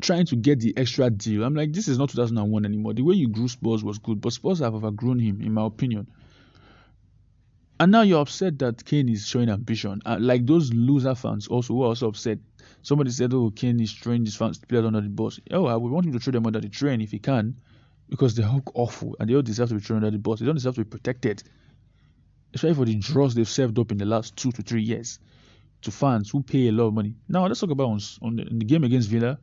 [0.00, 1.44] trying to get the extra deal.
[1.44, 2.94] I'm like, this is not 2001 anymore.
[2.94, 6.06] The way you grew Spurs was good, but Spurs have overgrown him, in my opinion.
[7.80, 10.00] And now you're upset that Kane is showing ambition.
[10.06, 12.38] Uh, like those loser fans also were also upset.
[12.82, 15.90] Somebody said, "Oh, Kane is throwing his fans players under the bus." Oh, I would
[15.90, 17.56] want him to throw them under the train if he can,
[18.08, 20.38] because they're awful and they all deserve to be thrown under the bus.
[20.38, 21.42] They don't deserve to be protected
[22.54, 25.18] especially for the draws they've served up in the last two to three years
[25.82, 27.14] to fans who pay a lot of money.
[27.28, 29.38] Now let's talk about on, on the, the, game against Villa,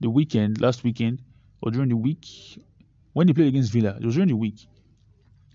[0.00, 1.22] the weekend, last weekend,
[1.62, 2.26] or during the week
[3.14, 3.96] when they played against Villa.
[3.98, 4.66] It was during the week.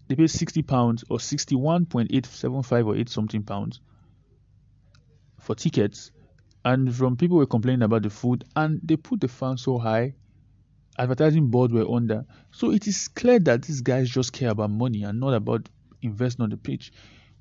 [0.08, 3.82] They paid sixty pounds or sixty-one point eight seven five or eight something pounds
[5.40, 6.12] for tickets,
[6.64, 10.14] and from people were complaining about the food, and they put the fans so high.
[11.00, 15.04] Advertising board were under, so it is clear that these guys just care about money
[15.04, 15.70] and not about
[16.02, 16.92] invest on the pitch.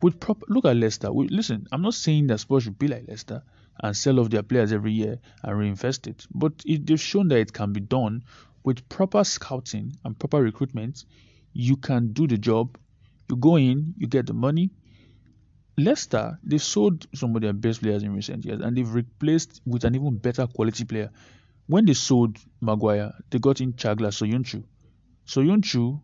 [0.02, 1.08] With proper look at Leicester.
[1.10, 3.42] Listen, I'm not saying that Spurs should be like Leicester
[3.80, 7.38] and sell off their players every year and reinvest it, but it, they've shown that
[7.38, 8.24] it can be done
[8.62, 11.06] with proper scouting and proper recruitment,
[11.56, 12.76] you can do the job.
[13.30, 14.70] You go in, you get the money.
[15.78, 19.84] Leicester, they sold some of their best players in recent years and they've replaced with
[19.84, 21.10] an even better quality player.
[21.66, 24.64] When they sold Maguire, they got in Caglar Soyuncu.
[25.26, 26.00] Soyuncu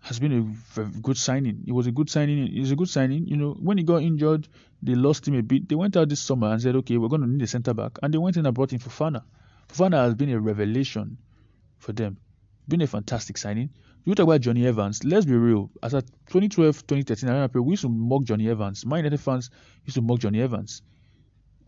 [0.00, 1.64] has been a good signing.
[1.66, 2.56] It was a good signing.
[2.56, 3.26] It was a good signing.
[3.26, 4.48] You know, when he got injured,
[4.82, 5.68] they lost him a bit.
[5.68, 7.98] They went out this summer and said, okay, we're going to need a centre back.
[8.02, 9.22] And they went in and brought in Fofana.
[9.68, 11.18] Fofana has been a revelation
[11.78, 12.18] for them.
[12.68, 13.70] Been a fantastic signing.
[14.06, 15.02] You talk about Jonny Evans.
[15.02, 15.68] Let's be real.
[15.82, 18.86] As at 2012, 2013, I remember we used to mock Jonny Evans.
[18.86, 19.50] My United fans
[19.84, 20.82] used to mock Jonny Evans.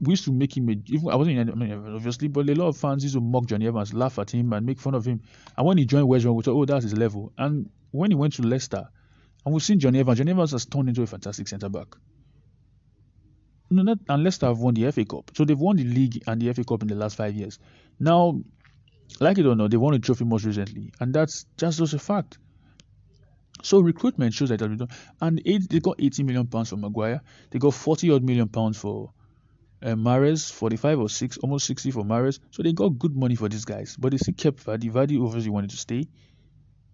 [0.00, 2.68] We used to make him a, even I wasn't I mean, obviously, but a lot
[2.68, 5.20] of fans used to mock Jonny Evans, laugh at him, and make fun of him.
[5.56, 7.32] And when he joined West Brom, we thought, oh, that's his level.
[7.36, 8.88] And when he went to Leicester,
[9.44, 11.96] and we've seen Jonny Evans, Johnny Evans has turned into a fantastic centre back.
[13.68, 15.32] No, not, and Leicester have won the FA Cup.
[15.34, 17.58] So they've won the league and the FA Cup in the last five years.
[17.98, 18.40] Now,
[19.20, 21.98] like it or not, they won a trophy most recently, and that's just just a
[21.98, 22.38] fact.
[23.62, 24.88] So recruitment shows that done.
[25.20, 27.20] And eight, they got 80 million pounds for Maguire.
[27.50, 29.12] They got 40 odd million pounds for
[29.82, 32.38] uh, Mahrez, 45 or 6, almost 60 for Mahrez.
[32.50, 33.96] So they got good money for these guys.
[33.98, 34.90] But they still kept Vardy.
[34.90, 36.06] Vardy obviously wanted to stay.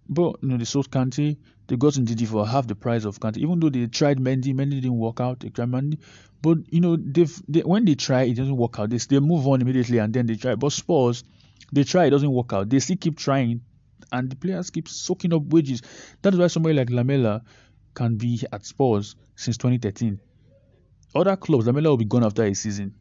[0.08, 1.36] But you know, they sold Kante.
[1.66, 3.38] They got Ndidi for half the price of Kante.
[3.38, 5.40] Even though they tried Mendy, Mendy didn't work out.
[5.40, 5.98] They tried Mendy.
[6.42, 7.24] But you know, they,
[7.62, 8.90] when they try, it doesn't work out.
[8.90, 10.56] They, they move on immediately and then they try.
[10.56, 11.24] But Spurs,
[11.74, 12.68] they try, it doesn't work out.
[12.70, 13.60] They still keep trying,
[14.12, 15.82] and the players keep soaking up wages.
[16.22, 17.42] That is why somebody like Lamela
[17.94, 20.20] can be at Spurs since 2013.
[21.14, 22.94] Other clubs, Lamela will be gone after a season.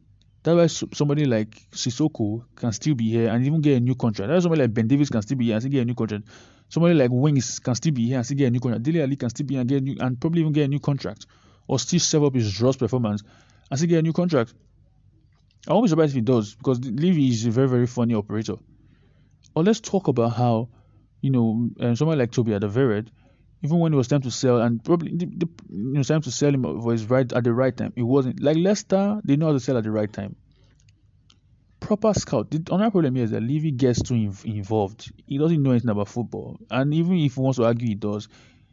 [0.44, 4.30] That's why somebody like Sissoko can still be here and even get a new contract.
[4.30, 5.96] That's why somebody like Ben Davies can still be here and still get a new
[5.96, 6.26] contract.
[6.68, 8.84] Somebody like Winks can still be here and still get a new contract.
[8.84, 10.80] Dele Alli can still be here and get new, and probably even get a new
[10.80, 11.28] contract,
[11.68, 13.24] or still serve up his draws performance
[13.70, 14.54] and still get a new contract.
[15.68, 18.56] I won't be surprised if he does because Levy is a very very funny operator.
[19.56, 20.70] Or let's talk about how,
[21.22, 23.10] you know, um, someone like Toby Alderweireld,
[23.62, 26.32] even when it was time to sell and probably the, the, you know, time to
[26.32, 27.94] sell him was right at the right time.
[27.96, 29.22] It wasn't like Leicester.
[29.24, 30.36] They know how to sell at the right time
[31.84, 32.50] proper scout.
[32.50, 35.12] The only problem here is that Levy gets too inv- involved.
[35.26, 38.30] He doesn't know anything about football, and even if he wants to argue he does,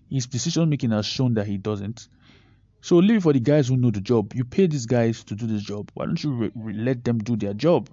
[0.09, 2.09] his decision making has shown that he doesn't.
[2.80, 4.32] So leave it for the guys who know the job.
[4.34, 5.90] You pay these guys to do this job.
[5.94, 7.88] Why don't you re- re- let them do their job?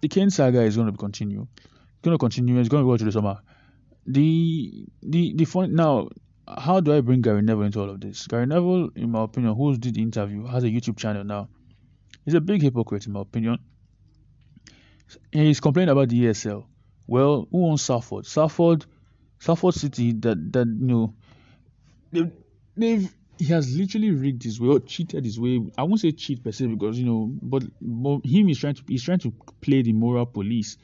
[0.00, 1.46] The Kane saga is going to continue.
[1.56, 2.58] It's going to continue.
[2.58, 3.38] It's going to go to the summer.
[4.06, 6.08] The the the now.
[6.56, 8.26] How do I bring Gary Neville into all of this?
[8.26, 11.50] Gary Neville, in my opinion, who did the interview, has a YouTube channel now
[12.28, 13.58] He's a big hypocrite, in my opinion.
[15.32, 16.66] he's complaining about the ESL.
[17.06, 18.26] Well, who owns Salford?
[18.26, 18.84] Salford,
[19.38, 20.12] Salford City.
[20.12, 21.14] That that you know,
[22.12, 22.30] they've,
[22.78, 25.60] they've he has literally rigged his way or cheated his way.
[25.76, 28.82] I won't say cheat per se because you know, but, but him is trying to
[28.88, 30.76] he's trying to play the moral police.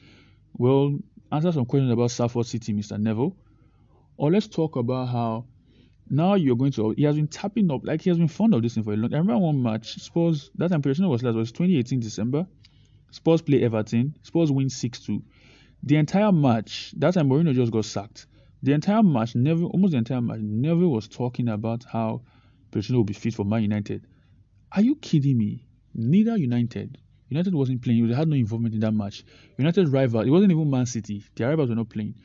[0.57, 0.97] Well,
[1.31, 2.97] answer some questions about Salford City, Mr.
[2.97, 3.35] Neville.
[4.17, 5.45] Or let's talk about how
[6.09, 6.91] now you're going to.
[6.91, 8.95] He has been tapping up like he has been fond of this thing for a
[8.95, 9.13] long.
[9.13, 9.95] I remember one match.
[9.95, 12.47] Spurs that time was last was 2018 December.
[13.11, 14.15] Spurs play Everton.
[14.23, 15.23] Spurs win six two.
[15.83, 18.27] The entire match that time Mourinho just got sacked.
[18.65, 22.23] The entire match, never almost the entire match, Neville was talking about how
[22.71, 24.07] Pochettino will be fit for Man United.
[24.71, 25.67] Are you kidding me?
[25.93, 26.97] Neither United.
[27.29, 28.07] United wasn't playing.
[28.07, 29.23] They had no involvement in that match.
[29.59, 30.21] United rival.
[30.21, 31.23] It wasn't even Man City.
[31.35, 32.15] The rivals were not playing.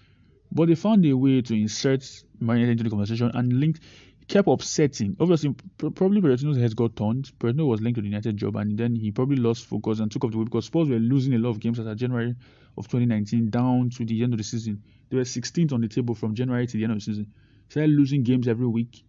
[0.50, 2.08] But they found a way to insert
[2.40, 3.80] Man United into the conversation and linked
[4.26, 5.18] kept upsetting.
[5.20, 7.30] Obviously, probably Pochettino's head got turned.
[7.38, 10.24] Pochettino was linked to the United job, and then he probably lost focus and took
[10.24, 12.34] off the way because Spurs were losing a lot of games as of January
[12.78, 14.82] of 2019 down to the end of the season.
[15.10, 17.32] They were 16th on the table from January to the end of the season.
[17.68, 19.04] Started losing games every week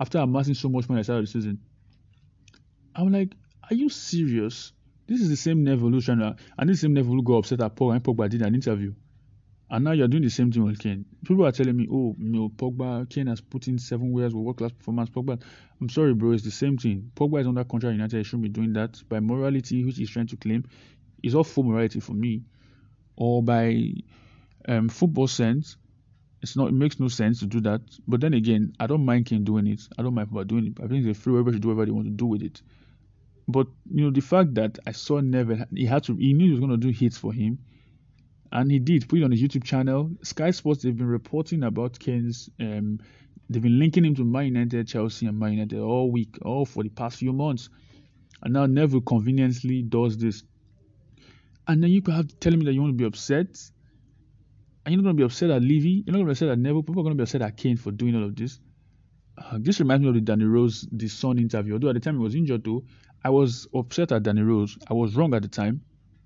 [0.00, 1.60] after amassing so much money at the start of the season.
[2.94, 3.34] I'm like,
[3.68, 4.72] are you serious?
[5.06, 7.60] This is the same Neville who's trying to, and this same Neville who got upset
[7.60, 8.92] at Paul and Pogba did an interview.
[9.68, 11.04] And now you're doing the same thing with Kane.
[11.24, 14.44] People are telling me, oh, you know, Pogba, Kane has put in seven years with
[14.44, 15.10] world class performance.
[15.10, 15.40] Pogba,
[15.80, 17.10] I'm sorry, bro, it's the same thing.
[17.16, 18.16] Pogba is under contract United.
[18.16, 19.02] He shouldn't be doing that.
[19.08, 20.64] By morality, which he's trying to claim,
[21.22, 22.42] is all full morality for me.
[23.16, 23.92] Or by
[24.66, 25.76] um, football sense,
[26.42, 26.68] it's not.
[26.68, 27.80] It makes no sense to do that.
[28.06, 29.82] But then again, I don't mind Kane doing it.
[29.98, 30.82] I don't mind Pogba doing it.
[30.82, 31.32] I think it's free.
[31.32, 32.62] Everybody should do whatever they want to do with it.
[33.48, 36.16] But you know, the fact that I saw Neville, he had to.
[36.16, 37.58] He knew he was going to do hits for him
[38.52, 40.10] and he did put it on his YouTube channel.
[40.22, 42.48] Sky Sports they've been reporting about Kane's.
[42.60, 43.00] Um,
[43.50, 46.82] they've been linking him to Man United, Chelsea, and Man United all week, all for
[46.82, 47.68] the past few months.
[48.42, 50.42] And now Neville conveniently does this.
[51.68, 53.58] And then you could have telling me that you want to be upset.
[54.86, 56.04] And you're not going to be upset at Levy.
[56.06, 56.82] You're not going to be upset at Neville.
[56.82, 58.60] People are going to be upset at Kane for doing all of this.
[59.36, 61.74] Uh, this reminds me of the Danny Rose, the Sun interview.
[61.74, 62.84] Although at the time he was injured too,
[63.22, 64.78] I was upset at Danny Rose.
[64.88, 65.82] I was wrong at the time.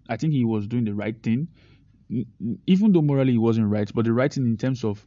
[0.09, 1.49] I think he was doing the right thing
[2.66, 5.07] even though morally he wasn't right, but the right thing in terms of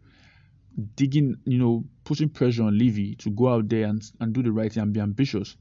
[0.95, 4.51] digging, you know, putting pressure on Levy to go out there and, and do the
[4.51, 5.55] right thing and be ambitious.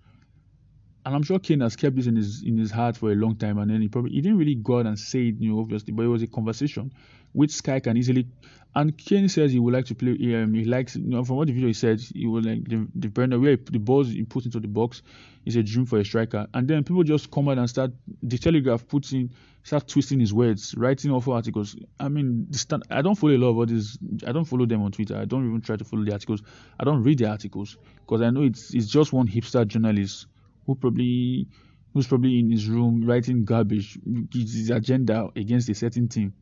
[1.05, 3.37] And I'm sure Kane has kept this in his in his heart for a long
[3.37, 5.61] time, and then he probably he didn't really go out and say it, you know,
[5.61, 6.93] obviously, but it was a conversation
[7.33, 8.27] which Sky can easily.
[8.75, 10.13] And Kane says he would like to play.
[10.35, 12.87] Um, he likes, you know, from what the video he said, he would like the
[12.95, 15.03] the Brenda where the balls he put into the box
[15.45, 16.47] is a dream for a striker.
[16.55, 17.91] And then people just come out and start.
[18.23, 19.31] The Telegraph puts in
[19.63, 21.77] start twisting his words, writing awful articles.
[22.01, 23.99] I mean, stand, I don't follow a lot of is.
[24.27, 25.17] I don't follow them on Twitter.
[25.19, 26.43] I don't even try to follow the articles.
[26.81, 30.27] I don't read the articles because I know it's it's just one hipster journalist
[30.67, 31.49] who probably
[31.93, 33.99] who's probably in his room writing garbage,
[34.33, 36.33] his agenda against a certain team.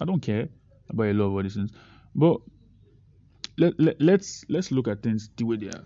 [0.00, 0.48] I don't care
[0.88, 1.70] about a lot of these things,
[2.14, 2.40] but
[3.56, 5.84] let, let, let's let's look at things the way they are.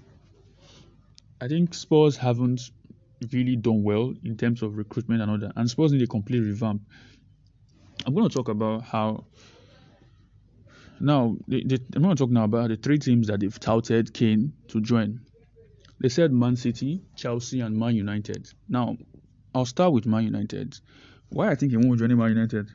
[1.41, 2.71] I think Spurs haven't
[3.33, 6.41] really done well in terms of recruitment and all that, and Spurs need a complete
[6.41, 6.83] revamp.
[8.07, 9.25] I'm going to talk about how.
[11.01, 14.81] Now, I'm going to talk now about the three teams that they've touted Kane to
[14.81, 15.21] join.
[16.03, 18.53] They said Man City, Chelsea, and Man United.
[18.69, 18.97] Now,
[19.55, 20.77] I'll start with Man United.
[21.29, 22.69] Why I think he won't join Man United?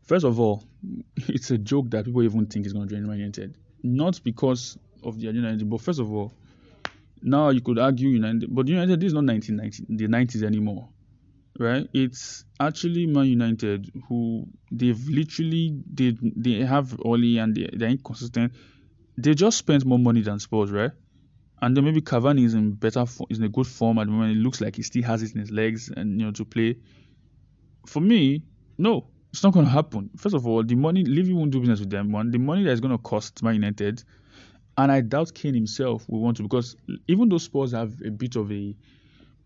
[0.00, 0.64] First of all,
[1.16, 3.58] it's a joke that people even think he's going to join Man United.
[3.82, 6.32] Not because of the United, but first of all,
[7.20, 10.88] now you could argue United, but United is not 1990, the 90s anymore,
[11.58, 11.86] right?
[11.92, 18.52] It's actually Man United who they've literally they they have Ole and they, they're inconsistent.
[19.18, 20.92] They just spent more money than Spurs, right?
[21.62, 24.36] And then maybe Cavani is in better is in a good form at the moment.
[24.36, 26.76] It looks like he still has it in his legs and you know to play.
[27.86, 28.42] For me,
[28.78, 30.10] no, it's not going to happen.
[30.16, 32.10] First of all, the money Levy won't do business with them.
[32.10, 34.02] One, the money that is going to cost Man United,
[34.76, 38.34] and I doubt Kane himself will want to because even though Spurs have a bit
[38.34, 38.76] of a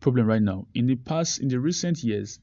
[0.01, 2.41] problem right now, in the past, in the recent years,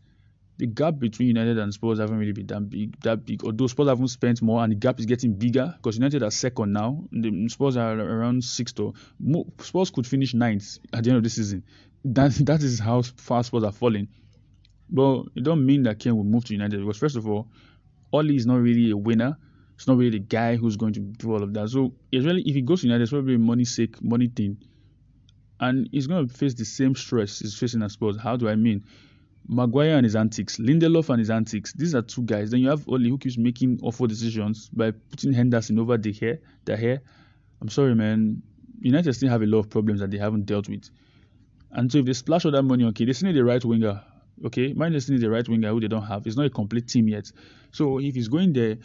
[0.57, 2.99] the gap between United and Spurs haven't really been that big.
[3.01, 3.43] That big.
[3.43, 6.73] Although Spurs haven't spent more, and the gap is getting bigger because United are second
[6.73, 7.03] now.
[7.11, 8.79] The Spurs are around sixth.
[8.79, 8.93] Or
[9.59, 11.63] Spurs could finish ninth at the end of the season.
[12.05, 14.07] That that is how far Spurs are falling.
[14.89, 17.47] But it don't mean that Kane will move to United because first of all,
[18.11, 19.37] Ole is not really a winner.
[19.75, 21.69] It's not really the guy who's going to do all of that.
[21.69, 24.57] So it's really if he goes to United, it's probably a money sake, money thing,
[25.59, 28.17] and he's going to face the same stress he's facing at Spurs.
[28.17, 28.83] How do I mean?
[29.47, 31.73] Maguire and his antics, Lindelof and his antics.
[31.73, 32.51] These are two guys.
[32.51, 36.39] Then you have Ole who keeps making awful decisions by putting Henderson over De Gea,
[36.65, 36.99] De Gea.
[37.61, 38.41] I'm sorry, man.
[38.79, 40.89] United still have a lot of problems that they haven't dealt with.
[41.71, 43.63] And so if they splash all that money, on okay, they still need a right
[43.63, 44.03] winger.
[44.45, 46.25] Okay, Manchester need a right winger who they don't have.
[46.27, 47.31] It's not a complete team yet.
[47.71, 48.77] So if he's going there,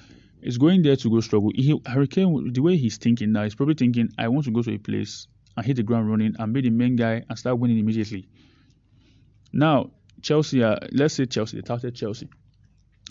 [0.42, 1.50] he's going there to go struggle.
[1.54, 4.62] He, Harry Kane, the way he's thinking now, he's probably thinking, I want to go
[4.62, 7.58] to a place and hit the ground running and be the main guy and start
[7.58, 8.28] winning immediately.
[9.52, 9.90] Now,
[10.22, 12.28] Chelsea, uh, let's say Chelsea, they touted Chelsea.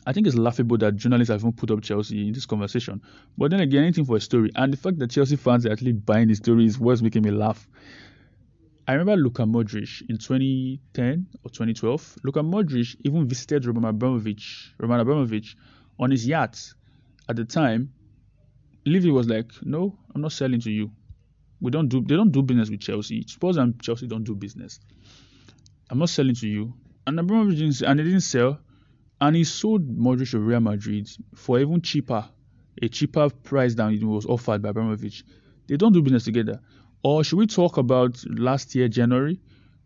[0.06, 3.02] I think it's laughable that journalists have even put up Chelsea in this conversation.
[3.38, 4.52] But then again, anything for a story.
[4.56, 7.32] And the fact that Chelsea fans are actually buying the story is what's making me
[7.32, 7.68] laugh.
[8.88, 12.20] I remember Luka Modric in 2010 or 2012.
[12.24, 15.58] Luka Modric even visited Roman Abramovich, Roman Abramovich
[16.00, 16.58] on his yacht.
[17.28, 17.92] At the time,
[18.86, 20.90] Levy was like, "No, I'm not selling to you.
[21.60, 22.00] We don't do.
[22.00, 23.24] They don't do business with Chelsea.
[23.28, 24.80] Spurs and Chelsea don't do business.
[25.90, 26.74] I'm not selling to you
[27.08, 28.60] and Abramovich didn't, and he didn't sell,
[29.22, 32.28] and he sold Modric to Real Madrid for even cheaper,
[32.82, 35.24] a cheaper price than it was offered by Abramovich.
[35.68, 36.60] They don't do business together.
[37.04, 39.40] Or should we talk about last year January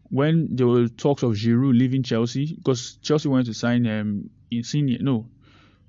[0.10, 4.98] when there were talks of Giroud leaving Chelsea because Chelsea wanted to sign um Insigne,
[5.02, 5.30] no,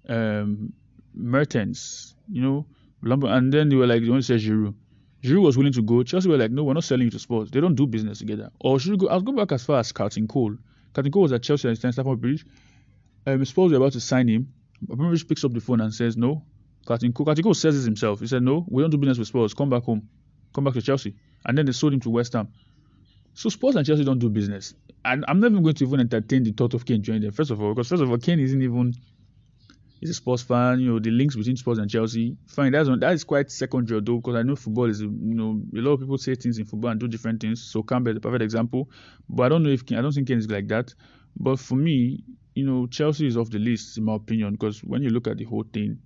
[0.08, 0.72] um
[1.14, 2.66] Mertens, you know,
[3.02, 4.74] and then they were like they want to say Giroud.
[5.24, 6.02] Giroud was willing to go.
[6.02, 7.50] Chelsea were like, no, we're not selling you to Spurs.
[7.50, 8.50] They don't do business together.
[8.60, 9.08] Or should we go?
[9.08, 10.56] I'll go back as far as Carlton Cole.
[10.94, 12.44] Cole was at Chelsea and Stamford Bridge.
[13.26, 14.52] Um, Spurs were about to sign him.
[14.90, 16.44] Abramovich picks up the phone and says, No.
[16.86, 18.20] Carlton Cole says this himself.
[18.20, 19.54] He said, No, we don't do business with Spurs.
[19.54, 20.08] Come back home.
[20.52, 21.14] Come back to Chelsea.
[21.44, 22.48] And then they sold him to West Ham.
[23.34, 24.74] So Spurs and Chelsea don't do business.
[25.04, 27.32] And I'm never going to even entertain the thought of Kane joining them.
[27.32, 28.94] First of all, because first of all, Kane isn't even
[30.02, 30.80] he's a Spurs fan.
[30.80, 32.36] You know the links between Spurs and Chelsea.
[32.48, 35.80] Fine, that's that is quite secondary though, because I know football is you know a
[35.80, 37.62] lot of people say things in football and do different things.
[37.62, 38.90] Sol Campbell is a perfect example.
[39.28, 40.92] But I don't know if I don't think Kane is like that.
[41.36, 42.24] But for me,
[42.54, 45.38] you know, Chelsea is off the list in my opinion because when you look at
[45.38, 45.98] the whole thing,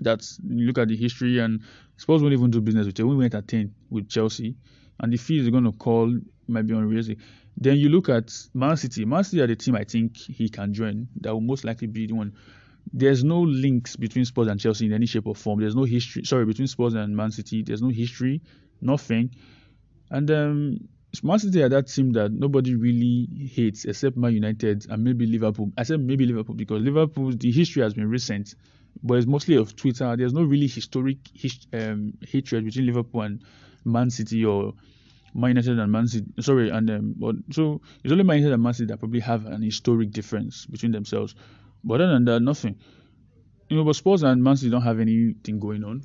[0.00, 1.60] that's you look at the history and
[1.98, 3.06] Spurs won't even do business with you.
[3.06, 4.56] We won't entertain with Chelsea,
[4.98, 6.18] and the fees they're going to call
[6.48, 7.18] might be unrealistic.
[7.58, 9.04] Then you look at Man City.
[9.04, 11.08] Man City are the team I think he can join.
[11.20, 12.32] That will most likely be the one.
[12.92, 15.60] There's no links between Spurs and Chelsea in any shape or form.
[15.60, 16.24] There's no history.
[16.24, 17.62] Sorry, between Spurs and Man City.
[17.62, 18.42] There's no history.
[18.80, 19.30] Nothing.
[20.10, 20.78] And um,
[21.22, 25.72] Man City are that team that nobody really hates except Man United and maybe Liverpool.
[25.76, 28.54] I said maybe Liverpool because Liverpool, the history has been recent,
[29.02, 30.16] but it's mostly of Twitter.
[30.16, 33.42] There's no really historic his, um, hatred between Liverpool and
[33.84, 34.74] Man City or
[35.34, 36.26] Man United and Man City.
[36.40, 39.46] Sorry, and um, but so it's only Man United and Man City that probably have
[39.46, 41.34] an historic difference between themselves.
[41.82, 42.76] But other than that, nothing.
[43.68, 46.02] You know, but Spurs and Man City don't have anything going on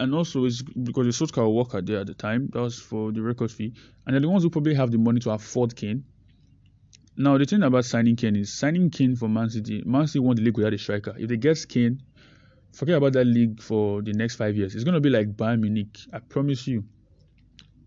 [0.00, 2.48] and also it's because the Solskjaer worker there at the time.
[2.52, 3.74] That was for the record fee,
[4.06, 6.04] and they're the ones who probably have the money to afford Kane.
[7.16, 9.82] Now the thing about signing Kane is signing Kane for Man City.
[9.86, 11.14] Man City won the league without a striker.
[11.16, 12.02] If they get Kane,
[12.72, 14.74] forget about that league for the next five years.
[14.74, 15.96] It's gonna be like Bayern Munich.
[16.12, 16.84] I promise you.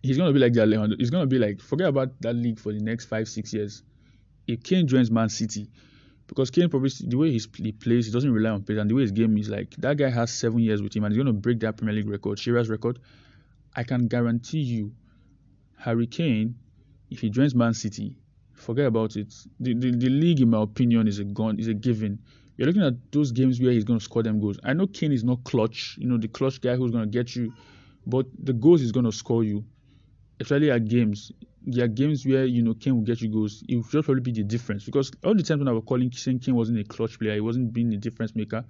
[0.01, 0.95] He's gonna be like that.
[0.97, 3.83] He's gonna be like forget about that league for the next five six years.
[4.47, 5.67] If Kane joins Man City,
[6.27, 9.01] because Kane probably the way he plays, he doesn't rely on pace, and the way
[9.01, 11.39] his game is like that guy has seven years with him, and he's going to
[11.39, 12.99] break that Premier League record, Shearer's record.
[13.75, 14.91] I can guarantee you,
[15.77, 16.55] Harry Kane,
[17.09, 18.15] if he joins Man City,
[18.53, 19.33] forget about it.
[19.59, 22.19] The, the, the league, in my opinion, is a gun, is a given.
[22.57, 24.59] You're looking at those games where he's going to score them goals.
[24.63, 27.35] I know Kane is not clutch, you know, the clutch guy who's going to get
[27.35, 27.53] you,
[28.05, 29.63] but the goals he's going to score you,
[30.39, 31.31] especially at games
[31.67, 33.61] there are games where you know Kane will get you goals.
[33.67, 36.39] It just probably be the difference because all the times when I was calling saying
[36.39, 38.63] Kane wasn't a clutch player, he wasn't being a difference maker.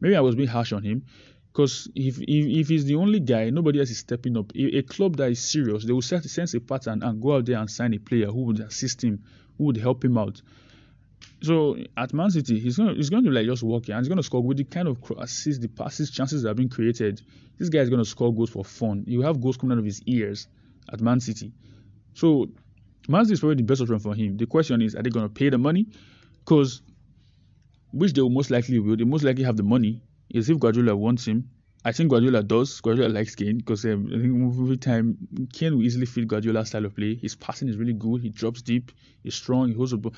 [0.00, 1.04] Maybe I was being harsh on him
[1.52, 4.52] because if, if if he's the only guy, nobody else is stepping up.
[4.56, 7.46] A, a club that is serious, they will set sense a pattern and go out
[7.46, 9.22] there and sign a player who would assist him,
[9.56, 10.42] who would help him out.
[11.42, 14.04] So at Man City, he's going to, he's going to like just walk here and
[14.04, 16.68] he's going to score with the kind of assists, the passes, chances that have been
[16.68, 17.22] created.
[17.58, 19.04] This guy is going to score goals for fun.
[19.06, 20.48] You have goals coming out of his ears
[20.92, 21.52] at Man City.
[22.14, 22.50] So
[23.08, 24.36] Man City is probably the best option for him.
[24.36, 25.88] The question is, are they going to pay the money?
[26.40, 26.82] Because
[27.92, 28.96] which they will most likely will.
[28.96, 30.02] They most likely have the money.
[30.28, 31.50] Is if Guardiola wants him.
[31.84, 32.80] I think Guardiola does.
[32.80, 35.16] Guardiola likes Kane because um, I think every time
[35.52, 37.16] Kane will easily fit Guardiola's style of play.
[37.16, 38.20] His passing is really good.
[38.20, 38.92] He drops deep.
[39.24, 39.68] He's strong.
[39.68, 40.14] He holds the ball.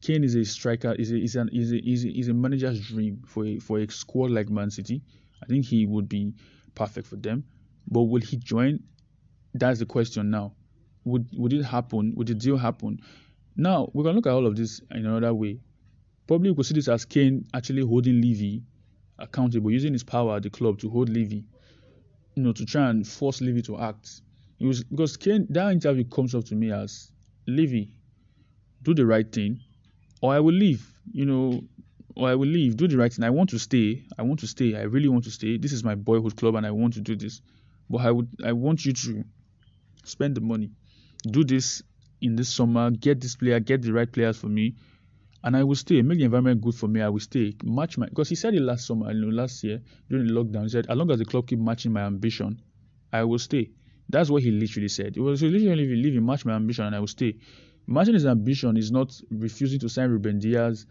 [0.00, 0.92] Kane is a striker.
[0.92, 3.78] Is a is an is a, is a, is a manager's dream for a for
[3.78, 5.02] a squad like Man City.
[5.42, 6.34] I think he would be
[6.74, 7.44] perfect for them.
[7.90, 8.80] But will he join?
[9.54, 10.52] That's the question now
[11.08, 12.12] would would it happen?
[12.16, 13.00] Would the deal happen?
[13.56, 15.60] Now we can look at all of this in another way.
[16.26, 18.62] Probably we could see this as Kane actually holding Levy
[19.18, 21.44] accountable, using his power at the club to hold Levy,
[22.34, 24.20] you know, to try and force Levy to act.
[24.60, 27.10] It was because Kane that interview comes up to me as
[27.46, 27.90] Levy,
[28.82, 29.60] do the right thing,
[30.20, 30.86] or I will leave.
[31.10, 31.62] You know,
[32.14, 32.76] or I will leave.
[32.76, 33.24] Do the right thing.
[33.24, 34.04] I want to stay.
[34.18, 34.76] I want to stay.
[34.76, 35.56] I really want to stay.
[35.56, 37.40] This is my boyhood club, and I want to do this.
[37.88, 38.28] But I would.
[38.44, 39.24] I want you to
[40.04, 40.70] spend the money
[41.24, 41.82] do this
[42.20, 44.74] in this summer, get this player, get the right players for me,
[45.44, 46.02] and I will stay.
[46.02, 47.00] Make the environment good for me.
[47.00, 47.54] I will stay.
[47.62, 50.64] Match my because he said it last summer, you know, last year during the lockdown.
[50.64, 52.60] He said, as long as the club keep matching my ambition,
[53.12, 53.70] I will stay.
[54.08, 55.16] That's what he literally said.
[55.16, 57.36] It was literally if leaving match my ambition and I will stay.
[57.86, 60.86] Matching his ambition is not refusing to sign Ruben Dias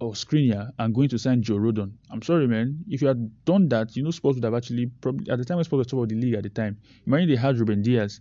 [0.00, 1.92] or Skriniar and going to sign Joe Rodon.
[2.10, 2.84] I'm sorry, man.
[2.88, 5.62] If you had done that, you know, Spurs would have actually probably at the time
[5.62, 6.78] Spurs was top of the league at the time.
[7.06, 8.20] Imagine they had Ruben Dias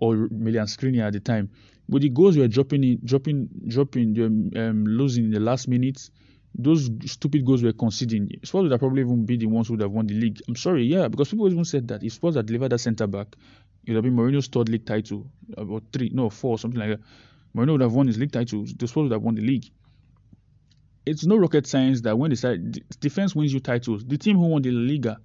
[0.00, 1.50] or Milan Skriniar at the time.
[1.88, 4.18] But the goals were dropping, in, dropping, dropping,
[4.56, 6.10] um, losing in the last minutes.
[6.54, 8.28] Those stupid goals were conceding.
[8.42, 10.40] Spurs would have probably even be the ones who would have won the league.
[10.48, 13.36] I'm sorry, yeah, because people even said that if Spurs had delivered that centre back,
[13.84, 17.00] it would have been Mourinho's third league title, or three, no, four, something like that.
[17.56, 18.64] Mourinho would have won his league title.
[18.64, 19.66] The Spurs would have won the league.
[21.06, 22.58] It's no rocket science that when they say
[23.00, 25.18] defense wins you titles, the team who won the Liga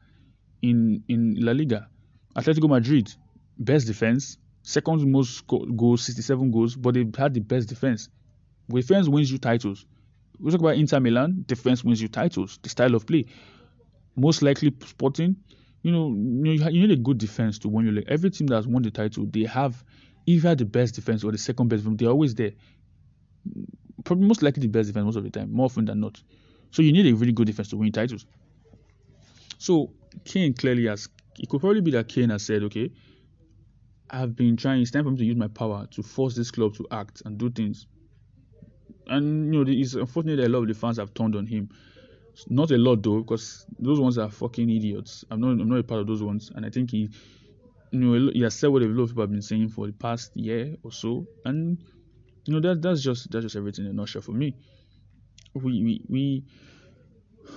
[0.61, 1.89] in in La Liga,
[2.35, 3.13] Atletico Madrid,
[3.57, 8.09] best defense, second most goals, 67 goals, but they had the best defense.
[8.67, 9.85] Defense wins you titles.
[10.39, 12.59] We talk about Inter Milan, defense wins you titles.
[12.61, 13.25] The style of play,
[14.15, 15.35] most likely Sporting.
[15.83, 18.07] You know, you need a good defense to win your league.
[18.07, 19.83] Every team that's won the title, they have
[20.25, 21.83] either the best defense or the second best.
[21.97, 22.53] They're always there.
[24.03, 26.19] Probably most likely the best defense most of the time, more often than not.
[26.71, 28.25] So you need a really good defense to win titles.
[29.59, 29.91] So
[30.23, 31.07] Kane clearly has.
[31.37, 32.89] It could probably be that Kane has said, okay,
[34.09, 34.81] I've been trying.
[34.81, 37.37] It's time for me to use my power to force this club to act and
[37.37, 37.87] do things.
[39.07, 41.69] And you know, it's unfortunate that a lot of the fans have turned on him.
[42.49, 45.23] Not a lot though, because those ones are fucking idiots.
[45.31, 45.51] I'm not.
[45.51, 47.09] I'm not a part of those ones, and I think he,
[47.91, 49.93] you know, he has said what a lot of people have been saying for the
[49.93, 51.77] past year or so, and
[52.45, 54.55] you know that that's just that's just everything in a nutshell for me.
[55.53, 56.43] We we we.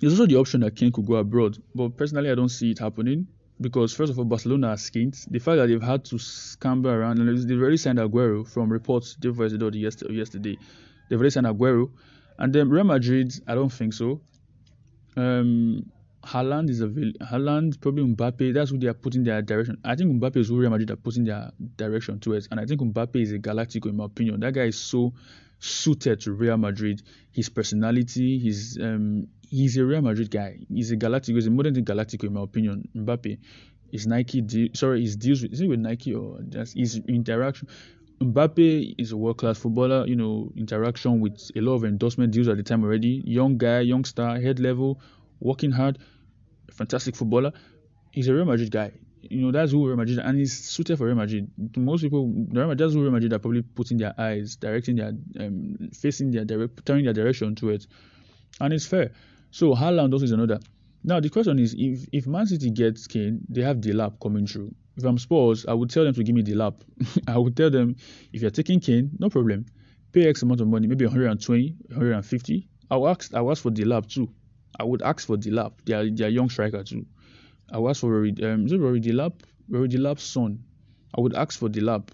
[0.00, 2.78] There's also the option that Kane could go abroad, but personally, I don't see it
[2.78, 3.28] happening
[3.60, 5.28] because first of all, Barcelona are skint.
[5.30, 9.16] The fact that they've had to scamper around and they've already signed Aguero from reports
[9.20, 10.58] they've yesterday.
[11.08, 11.90] They've already signed Aguero,
[12.38, 14.20] and then Real Madrid, I don't think so.
[15.16, 15.90] Um,
[16.24, 18.54] Haaland is a Haaland, probably Mbappe.
[18.54, 19.78] That's who they are putting their direction.
[19.84, 22.80] I think Mbappe is who Real Madrid are putting their direction towards, and I think
[22.80, 24.40] Mbappe is a Galactico in my opinion.
[24.40, 25.12] That guy is so
[25.60, 27.02] suited to Real Madrid.
[27.30, 30.58] His personality, his um, he's a Real Madrid guy.
[30.68, 31.34] He's a Galactico.
[31.34, 32.88] He's a modern day Galactico in my opinion.
[32.96, 33.38] Mbappe,
[33.92, 37.68] his Nike, sorry, his deals with is it with Nike or just his interaction.
[38.20, 40.06] Mbappe is a world class footballer.
[40.06, 43.22] You know, interaction with a lot of endorsement deals at the time already.
[43.24, 45.00] Young guy, young star, head level,
[45.40, 45.98] working hard,
[46.72, 47.52] fantastic footballer.
[48.10, 48.92] He's a Real Madrid guy.
[49.22, 51.50] You know, that's who Real Madrid and he's suited for Real Madrid.
[51.76, 55.12] Most people, Real Madrid, that's who Real Madrid are probably putting their eyes, directing their,
[55.38, 57.86] um, facing their direct, turning their direction to it,
[58.60, 59.12] and it's fair.
[59.50, 60.58] So Haaland also is another.
[61.02, 64.74] Now the question is, if if Man City gets Kane, they have Delap coming through.
[64.96, 66.74] If I'm Spurs, I would tell them to give me Delap.
[67.28, 67.96] I would tell them
[68.32, 69.66] if you're taking Kane, no problem.
[70.12, 72.68] Pay X amount of money, maybe 120, 150.
[72.90, 74.28] I'll ask, I'll ask for Delap too.
[74.78, 75.72] I would ask for Delap.
[75.84, 77.06] They are, they are young striker too.
[77.70, 79.40] I would ask for Rory, um, is it Rory Delap?
[79.68, 80.64] Rory Delap's son.
[81.16, 82.08] I would ask for Delap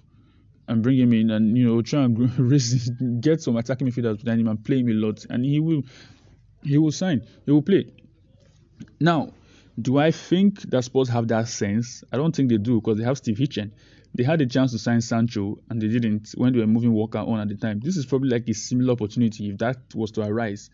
[0.69, 2.91] and bring him in and you know try and raise,
[3.21, 5.83] get some attacking midfielders behind him and play him a lot, and he will
[6.63, 7.23] he will sign.
[7.45, 7.87] He will play.
[9.01, 9.33] Now,
[9.81, 12.03] do I think that Spurs have that sense?
[12.13, 13.71] I don't think they do because they have Steve Hitchen.
[14.15, 17.19] They had a chance to sign Sancho and they didn't when they were moving Walker
[17.19, 17.81] on at the time.
[17.81, 20.71] This is probably like a similar opportunity if that was to arise.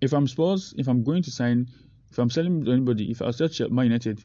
[0.00, 1.68] If I'm Spurs, if I'm going to sign,
[2.10, 4.24] if I'm selling to anybody, if I search Man United,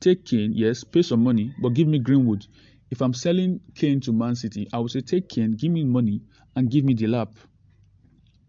[0.00, 2.46] take Kane, yes, pay some money, but give me Greenwood.
[2.90, 6.22] If I'm selling Kane to Man City, I would say take Kane, give me money,
[6.54, 7.34] and give me Delap.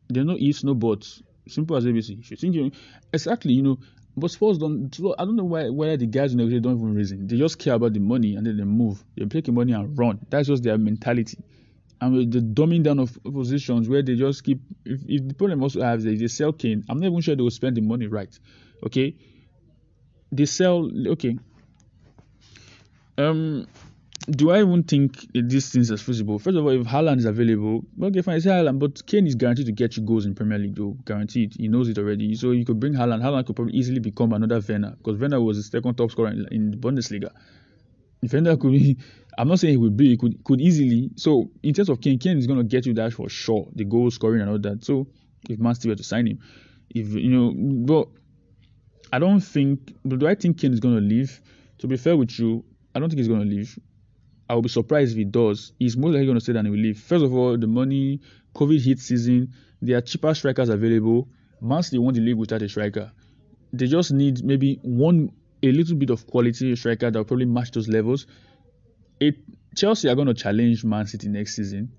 [0.09, 1.21] There are no ifs, no buts.
[1.47, 2.19] Simple as ABC.
[2.19, 2.71] If you think you
[3.11, 3.79] exactly, you know,
[4.15, 4.93] but Spurs don't.
[5.17, 7.27] I don't know why whether the guys in the don't even reason.
[7.27, 9.03] They just care about the money and then they move.
[9.17, 10.19] They take the money and run.
[10.29, 11.37] That's just their mentality.
[12.03, 14.59] And the dumbing down of positions where they just keep.
[14.83, 17.41] If, if the problem also has is they sell Kane, I'm not even sure they
[17.41, 18.37] will spend the money right.
[18.85, 19.15] Okay,
[20.29, 20.91] they sell.
[21.07, 21.37] Okay.
[23.17, 23.67] Um,
[24.29, 26.39] do I even think these things are feasible?
[26.39, 29.67] First of all, if Haaland is available, okay, fine, say Haaland, but Kane is guaranteed
[29.67, 31.53] to get you goals in Premier League, though, guaranteed.
[31.57, 32.35] He knows it already.
[32.35, 33.21] So you could bring Haaland.
[33.21, 36.47] Haaland could probably easily become another Werner, because Werner was the second top scorer in,
[36.51, 37.31] in the Bundesliga.
[38.21, 38.97] If Werner could be,
[39.37, 41.11] I'm not saying he would be, he could could easily.
[41.15, 43.85] So in terms of Kane, Kane is going to get you that for sure, the
[43.85, 44.83] goal scoring and all that.
[44.83, 45.07] So
[45.49, 46.39] if Man City were to sign him,
[46.89, 47.53] if you know,
[47.85, 48.07] but
[49.11, 49.93] I don't think.
[50.05, 51.41] But do I think Kane is going to leave?
[51.79, 52.63] To be fair with you,
[52.95, 53.77] I don't think he's going to leave.
[54.49, 55.73] I will be surprised if he does.
[55.79, 56.99] He's more likely going to stay than he will leave.
[56.99, 58.21] First of all, the money,
[58.55, 61.27] COVID hit season, there are cheaper strikers available.
[61.61, 63.11] Once they want to leave without a striker,
[63.71, 65.31] they just need maybe one,
[65.63, 68.27] a little bit of quality striker that will probably match those levels.
[69.19, 69.35] It,
[69.75, 71.91] Chelsea are going to challenge Man City next season.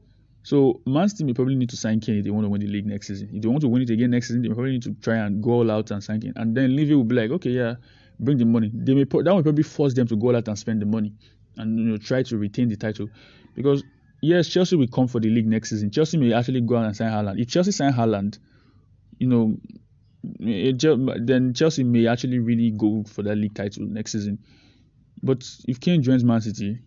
[0.43, 2.67] So Man City may probably need to sign Kane if they want to win the
[2.67, 3.31] league next season.
[3.33, 5.43] If they want to win it again next season, they probably need to try and
[5.43, 6.35] go all out and sign Kane.
[6.37, 7.77] And then Levy will be like, okay, yeah,
[8.21, 8.71] bring the money.
[8.75, 11.15] They may that will probably force them to go all out and spend the money
[11.57, 13.09] and you know try to retain the title
[13.55, 13.85] because
[14.23, 15.91] yes, Chelsea will come for the league next season.
[15.91, 17.41] Chelsea may actually go out and sign Haaland.
[17.41, 18.39] If Chelsea sign Haaland,
[19.19, 19.57] you know,
[20.43, 24.39] eh, it, then Chelsea may actually really go for that league title next season.
[25.23, 26.81] But if Kane joins Man City,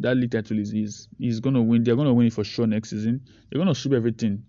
[0.00, 1.84] that league title is is is gonna win.
[1.84, 3.20] They're gonna win it for sure next season.
[3.50, 4.44] They're gonna sweep everything,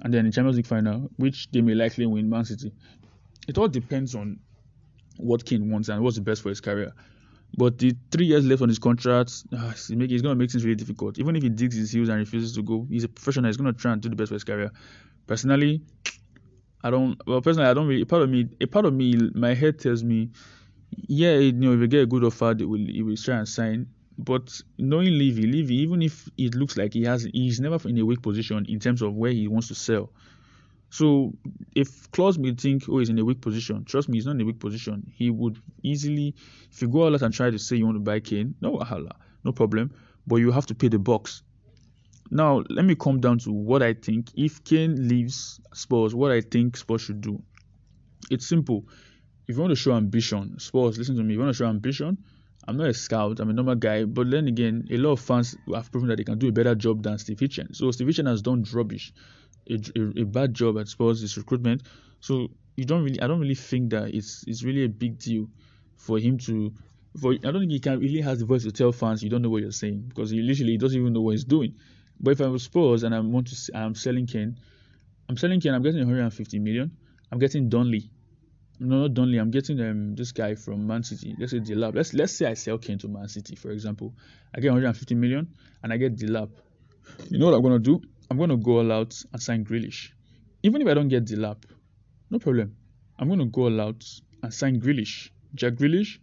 [0.00, 2.72] and then the Champions League final, which they may likely win, Man City.
[3.48, 4.40] It all depends on
[5.18, 6.92] what Kane wants and what's the best for his career.
[7.56, 11.18] But the three years left on his contract, uh, it's to make things really difficult.
[11.18, 13.46] Even if he digs his heels and refuses to go, he's a professional.
[13.46, 14.70] He's to try and do the best for his career.
[15.26, 15.82] Personally,
[16.82, 17.20] I don't.
[17.26, 18.02] Well, personally, I don't really.
[18.02, 20.30] A part of me, a part of me, my head tells me,
[20.90, 23.48] yeah, you know, if you get a good offer, they will, he will try and
[23.48, 23.86] sign.
[24.18, 28.04] But knowing Levy, Levy, even if it looks like he has, he's never in a
[28.04, 30.10] weak position in terms of where he wants to sell.
[30.88, 31.34] So
[31.74, 34.40] if Klose may think, oh, he's in a weak position, trust me, he's not in
[34.40, 35.10] a weak position.
[35.14, 36.34] He would easily,
[36.72, 39.12] if you go out and try to say you want to buy Kane, no wahala,
[39.44, 39.92] no problem,
[40.26, 41.42] but you have to pay the box.
[42.30, 44.30] Now, let me come down to what I think.
[44.36, 47.42] If Kane leaves Spurs, what I think Spurs should do.
[48.30, 48.84] It's simple.
[49.46, 51.34] If you want to show ambition, Spurs, listen to me.
[51.34, 52.18] If you want to show ambition,
[52.68, 55.56] I'm not a scout, I'm a normal guy, but then again, a lot of fans
[55.72, 57.74] have proven that they can do a better job than Steve Hitchen.
[57.76, 59.12] So Steve Hitchen has done rubbish
[59.70, 61.82] a, a, a bad job at Spurs is recruitment.
[62.20, 65.48] So you don't really, I don't really think that it's it's really a big deal
[65.96, 66.72] for him to.
[67.20, 69.40] For I don't think he can really has the voice to tell fans you don't
[69.40, 71.74] know what you're saying because he literally he doesn't even know what he's doing.
[72.20, 74.58] But if I'm Spurs and I want to, I'm selling Kane,
[75.28, 75.74] I'm selling Kane.
[75.74, 76.96] I'm getting 150 million.
[77.32, 78.10] I'm getting Donley.
[78.78, 79.38] No, not Donley.
[79.38, 81.34] I'm getting um this guy from Man City.
[81.38, 81.94] Let's say Delap.
[81.94, 84.14] Let's let's say I sell Kane to Man City, for example.
[84.54, 85.48] I get 150 million
[85.82, 86.50] and I get Delap.
[87.30, 88.02] You know what I'm gonna do?
[88.30, 90.10] I'm to go all out and sign Grealish.
[90.62, 91.62] Even if I don't get Delap,
[92.30, 92.76] no problem.
[93.18, 94.04] I'm to go all out
[94.42, 95.30] and sign Grealish.
[95.54, 96.18] Jack Grealish.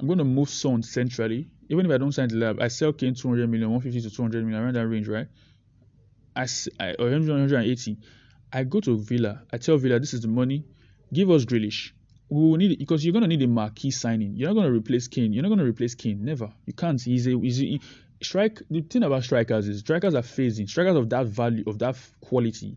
[0.00, 1.50] I'm to move Son centrally.
[1.68, 4.62] Even if I don't sign lab, I sell Kane 200 million, 150 to 200 million,
[4.62, 5.28] around that range, right?
[6.34, 6.46] I,
[6.80, 7.96] I or 180.
[8.52, 9.42] I go to Villa.
[9.52, 10.64] I tell Villa, this is the money.
[11.12, 11.92] Give us Grealish.
[12.28, 14.36] We will need it because you're going to need a marquee signing.
[14.36, 15.32] You're not going to replace Kane.
[15.32, 16.24] You're not going to replace Kane.
[16.24, 16.52] Never.
[16.66, 17.00] You can't.
[17.00, 17.80] He's a, he's a,
[18.22, 18.62] strike.
[18.70, 20.68] The thing about strikers is strikers are phasing.
[20.68, 22.76] Strikers of that value, of that quality,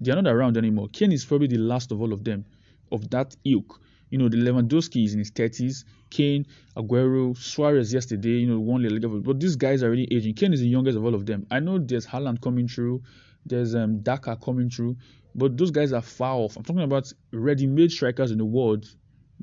[0.00, 0.88] they are not around anymore.
[0.92, 2.44] Kane is probably the last of all of them,
[2.92, 3.80] of that ilk.
[4.10, 5.84] You know, the Lewandowski is in his 30s.
[6.10, 6.46] Kane,
[6.76, 9.20] Aguero, Suarez yesterday, you know, one level.
[9.20, 10.34] But these guys are already aging.
[10.34, 11.46] Kane is the youngest of all of them.
[11.50, 13.02] I know there's Haaland coming through,
[13.44, 14.96] there's um, Daka coming through,
[15.34, 16.56] but those guys are far off.
[16.56, 18.86] I'm talking about ready-made strikers in the world.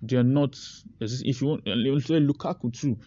[0.01, 0.57] They're not.
[0.99, 2.97] If you want, Lukaku too.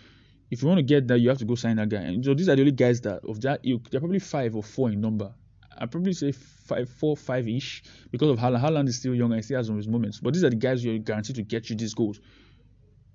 [0.50, 2.02] If you want to get that, you have to go sign that guy.
[2.02, 3.62] And so these are the only guys that of that.
[3.64, 5.34] They're probably five or four in number.
[5.76, 7.82] I probably say five, four, five ish
[8.12, 8.60] because of Haaland.
[8.62, 10.20] Haaland is still young and still has some of his moments.
[10.20, 12.20] But these are the guys who are guaranteed to get you these goals.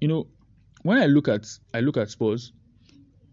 [0.02, 0.28] You know,
[0.82, 2.52] when I look at I look at Spurs,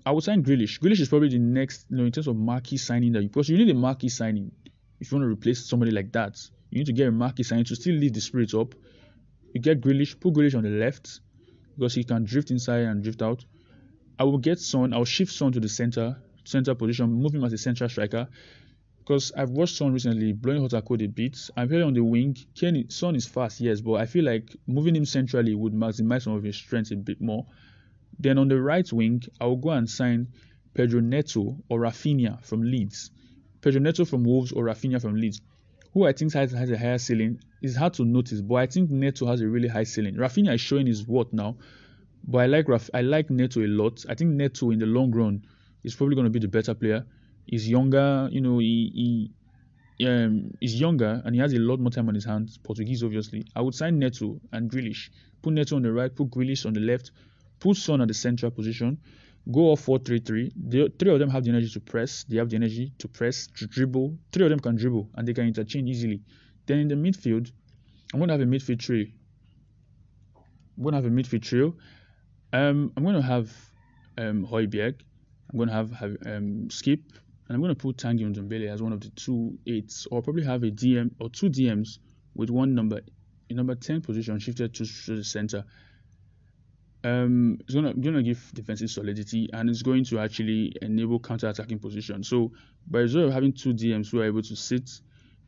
[0.05, 0.81] I would sign Grealish.
[0.81, 3.49] Grealish is probably the next, you know, in terms of marquee signing that you because
[3.49, 4.53] you need a marquee signing
[5.01, 6.39] if you want to replace somebody like that.
[6.71, 8.75] You need to get a marquee signing to still leave the spirits up.
[9.55, 11.21] You get Grealish, put Grealish on the left
[11.77, 13.45] because he can drift inside and drift out.
[14.19, 14.93] I will get Son.
[14.93, 18.29] I'll shift Son to the center center position, move him as a central striker
[19.07, 21.39] because I've watched Son recently blowing hot code a bit.
[21.57, 22.37] I'm playing on the wing.
[22.57, 26.33] Kenny Son is fast, yes, but I feel like moving him centrally would maximize some
[26.33, 27.47] of his strengths a bit more.
[28.19, 30.29] Then on the right wing, I will go and sign
[30.75, 33.11] Pedro Neto or Raphinha from Leeds.
[33.67, 35.41] Pedro Neto from Wolves or Raphinha from Leeds,
[35.93, 37.41] who I think has, has a higher ceiling.
[37.63, 40.15] is hard to notice, but I think Neto has a really high ceiling.
[40.15, 41.57] Raphinha is showing his worth now,
[42.29, 44.05] but I like Raf- I like Neto a lot.
[44.09, 45.45] I think Neto in the long run
[45.83, 47.05] is probably going to be the better player.
[47.45, 49.33] He's younger, you know, he,
[49.99, 52.59] he um, he's younger and he has a lot more time on his hands.
[52.59, 53.49] Portuguese, obviously.
[53.57, 55.11] I would sign Neto and Grealish.
[55.43, 57.11] Put Neto on the right, put Grealish on the left,
[57.59, 58.99] put Son at the central position.
[59.51, 60.53] Go off 4 3 3.
[60.69, 62.25] The three of them have the energy to press.
[62.25, 64.19] They have the energy to press, to dribble.
[64.33, 66.23] Three of them can dribble and they can interchange easily.
[66.67, 67.53] Then in the midfield,
[68.13, 69.07] I'm going to have a midfield trio.
[70.77, 71.75] I'm going to have a midfield trio.
[72.53, 73.51] Um, I'm going to have
[74.19, 75.01] um, Højbjerg.
[75.51, 77.03] I'm going to have, have um, Skipp
[77.49, 80.45] and I'm going to put Tanguy Ndombele as one of the two eights, or probably
[80.45, 81.99] have a DM or two DMs
[82.35, 83.01] with one number,
[83.49, 85.65] in number 10 position shifted to, to the center.
[87.07, 92.25] Um, it's gonna, gonna give defensive solidity and it's going to actually enable counter-attacking position.
[92.25, 92.51] So
[92.89, 94.91] by result of having two DMs who are able to sit,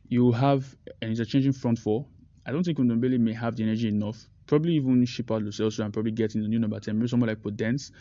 [0.07, 2.05] you have an interchanging front four.
[2.45, 4.17] I don't think Ndombele may have the energy enough.
[4.47, 7.07] Probably even ship out Lo Celso and probably get in the new number 10, maybe
[7.07, 7.91] someone like Podence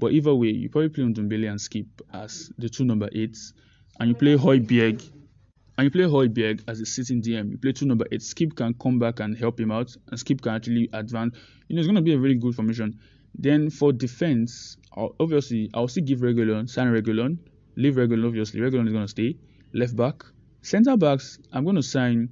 [0.00, 3.52] but either way, you probably play Ndombele and Skipp as the two number eights,
[3.98, 5.02] and you play Højbjerg
[5.80, 7.52] and you play Højbjerg as a sitting DM.
[7.52, 8.20] You play two number eight.
[8.20, 11.38] Skipp can come back and help him out, and Skipp can actually advance.
[11.68, 13.00] You know, it's going to be a really good formation.
[13.34, 17.38] Then for defense, obviously, I'll still give Reguilón, sign Reguilón,
[17.76, 18.60] leave Reguilón, obviously.
[18.60, 19.38] Reguilón is going to stay.
[19.72, 20.22] Left back.
[20.60, 22.28] Center backs, I'm going to sign.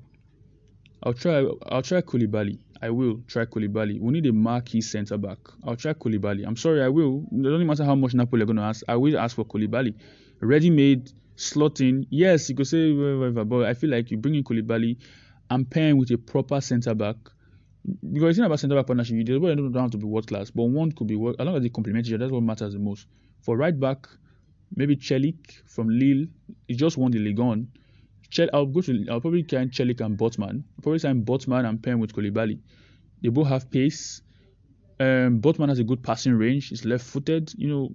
[1.02, 1.42] I'll try.
[1.70, 2.58] I'll try Koulibaly.
[2.82, 3.98] I will try Koulibaly.
[3.98, 5.38] We need a marquee centre back.
[5.64, 6.46] I'll try Koulibaly.
[6.46, 7.24] I'm sorry, I will.
[7.32, 8.82] It doesn't matter how much Napoli are going to ask.
[8.86, 9.94] I will ask for Koulibaly.
[10.40, 12.06] Ready made, slotting.
[12.10, 14.98] Yes, you could say whatever, but I feel like you bring in Koulibaly
[15.50, 17.16] and pairing with a proper centre back.
[18.12, 19.16] Because it's not about centre back partnership.
[19.16, 21.36] You don't have to be world class, but one could be world.
[21.38, 23.06] As long as they complement each other, that's what matters the most.
[23.40, 24.06] For right back,
[24.74, 26.26] maybe Celik from Lille.
[26.66, 27.68] He just won the Ligue 1.
[28.30, 30.64] Chel- I'll go to I'll probably sign Celik and Botman.
[30.76, 32.58] I'll probably sign Botman and pair with Koulibaly.
[33.22, 34.22] They both have pace.
[35.00, 36.68] Um, Botman has a good passing range.
[36.68, 37.54] He's left-footed.
[37.56, 37.94] You know,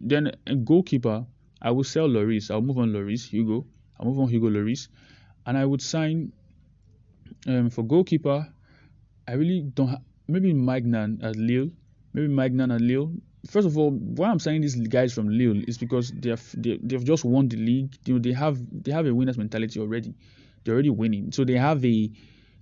[0.00, 1.26] then a goalkeeper.
[1.62, 2.50] I will sell Loris.
[2.50, 3.66] I'll move on Loris, Hugo.
[3.98, 4.88] I'll move on Hugo Loris.
[5.46, 6.32] and I would sign
[7.46, 8.46] um, for goalkeeper.
[9.28, 9.88] I really don't.
[9.88, 11.70] Ha- maybe Maignan at Lille.
[12.12, 13.12] Maybe Maignan at Lille
[13.48, 16.78] first of all, why I'm saying these guys from Lille is because they have they,
[16.82, 17.96] they've just won the league.
[18.04, 20.14] You know, they have they have a winner's mentality already.
[20.64, 22.10] They're already winning, so they have a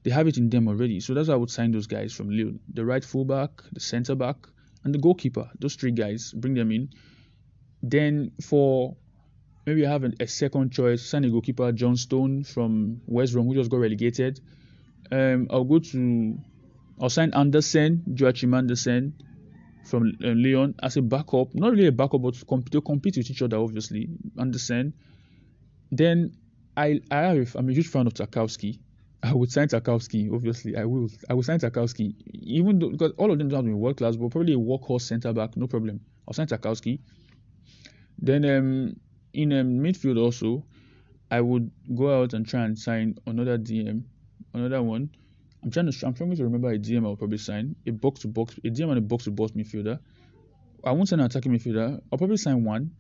[0.05, 1.01] they have it in them already.
[1.01, 4.15] So that's why I would sign those guys from Lille: the right fullback, the centre
[4.15, 4.37] back,
[4.85, 5.51] and the goalkeeper.
[5.59, 6.91] Those three guys, bring them in.
[7.83, 8.97] Then for
[9.67, 13.79] maybe I have a, second choice, a goalkeeper, Johnstone from West Brom, who just got
[13.79, 14.41] relegated.
[15.13, 16.39] Um, I'll go to
[17.01, 19.15] I'll sign Andersen, Joachim Andersen
[19.85, 23.17] from uh, Lyon as a backup, not really a backup, but to compete, to compete
[23.17, 24.09] with each other, obviously.
[24.39, 24.93] Understand?
[25.91, 26.37] Then
[26.77, 28.79] I, I have, I'm a huge fan of Tarkowski.
[29.23, 30.77] I would sign Tarkowski, obviously.
[30.77, 31.09] I will.
[31.29, 33.97] I will sign Tarkowski, even though because all of them don't have to be world
[33.97, 36.01] class, but probably a workhorse centre back, no problem.
[36.27, 37.01] I'll sign Tarkowski.
[38.19, 38.97] Then um,
[39.33, 40.65] in um, midfield also,
[41.31, 44.03] I would go out and try and sign another DM,
[44.55, 45.11] another one.
[45.63, 46.07] I'm trying to.
[46.07, 48.69] I'm trying to remember a DM I will probably sign a box to box, a
[48.69, 49.99] DM and a box to box midfielder.
[50.85, 52.01] I won't sign an attacking midfielder.
[52.11, 52.93] I'll probably sign one.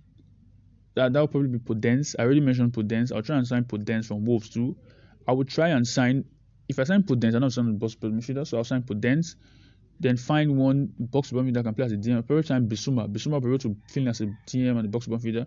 [0.95, 2.17] That that will probably be Podence.
[2.19, 3.15] I already mentioned Podence.
[3.15, 4.77] I'll try and sign Podence from Wolves too.
[5.27, 6.25] I would try and sign.
[6.69, 9.37] If I sign Podence, I'm know sign box to midfielder, so I'll sign Podence.
[10.01, 12.27] Then find one box to midfielder that can play as a DM.
[12.27, 13.13] Probably sign Bissouma.
[13.13, 15.47] Bissouma will to fill as a DM and the box to box midfielder.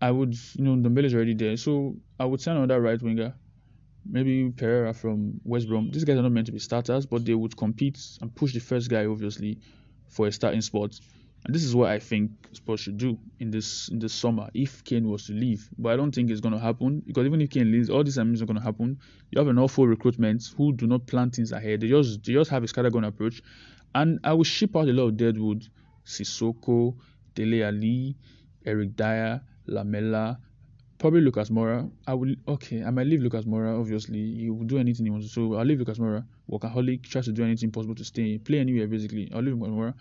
[0.00, 3.34] I would, you know, Ndombele is already there, so I would sign another right winger
[4.08, 5.90] maybe Pereira from West Brom.
[5.90, 8.60] These guys are not meant to be starters, but they would compete and push the
[8.60, 9.58] first guy, obviously,
[10.08, 10.98] for a starting spot.
[11.46, 14.82] And this is what I think Spurs should do in this in this summer if
[14.82, 15.68] Kane was to leave.
[15.78, 18.16] But I don't think it's going to happen because even if Kane leaves, all these
[18.16, 18.98] things are going to happen.
[19.30, 21.82] You have an awful recruitment who do not plan things ahead.
[21.82, 23.42] They just they just have a scattergun approach,
[23.94, 25.68] and I will ship out a lot of deadwood,
[26.04, 26.96] Sissoko,
[27.36, 28.16] Dele Alli,
[28.64, 30.40] Eric Dier, Lamela,
[30.98, 31.88] probably Lucas Moura.
[32.08, 32.82] I will okay.
[32.82, 33.78] I might leave Lucas Moura.
[33.78, 35.32] Obviously, he will do anything he wants to.
[35.32, 36.26] So I'll leave Lucas Moura.
[36.50, 39.30] Workaholic tries to do anything possible to stay, play anywhere basically.
[39.32, 39.94] I'll leave Lucas Moura.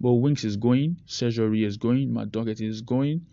[0.00, 1.00] But Winks is going.
[1.06, 2.12] Sergio is going.
[2.12, 3.26] Matt Doherty is going.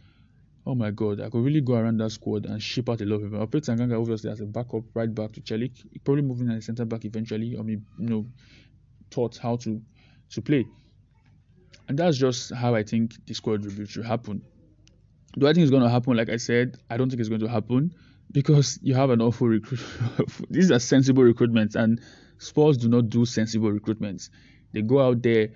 [0.66, 3.16] Oh my god, I could really go around that squad and ship out a lot
[3.16, 3.40] of people.
[3.40, 5.72] I'll put Tanganga obviously as a backup right back to Celik.
[6.04, 8.26] Probably moving as a centre back eventually, I mean, you know,
[9.10, 9.82] taught how to
[10.32, 10.66] to play.
[11.88, 14.44] And that's just how I think the squad review should happen.
[15.38, 16.16] Do I think it's going to happen?
[16.16, 17.96] Like I said, I don't think it's going to happen
[18.32, 19.82] because you have an awful recruit.
[20.50, 22.02] These are sensible recruitments, and
[22.38, 24.30] Spurs do not do sensible recruitments.
[24.74, 25.50] They go out there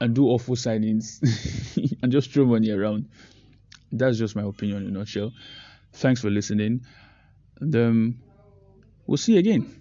[0.00, 1.20] and do awful signings
[2.02, 3.08] and just throw money around.
[3.92, 5.32] That's just my opinion in a nutshell.
[5.92, 6.82] Thanks for listening,
[7.60, 8.18] and um,
[9.06, 9.80] we'll see you again.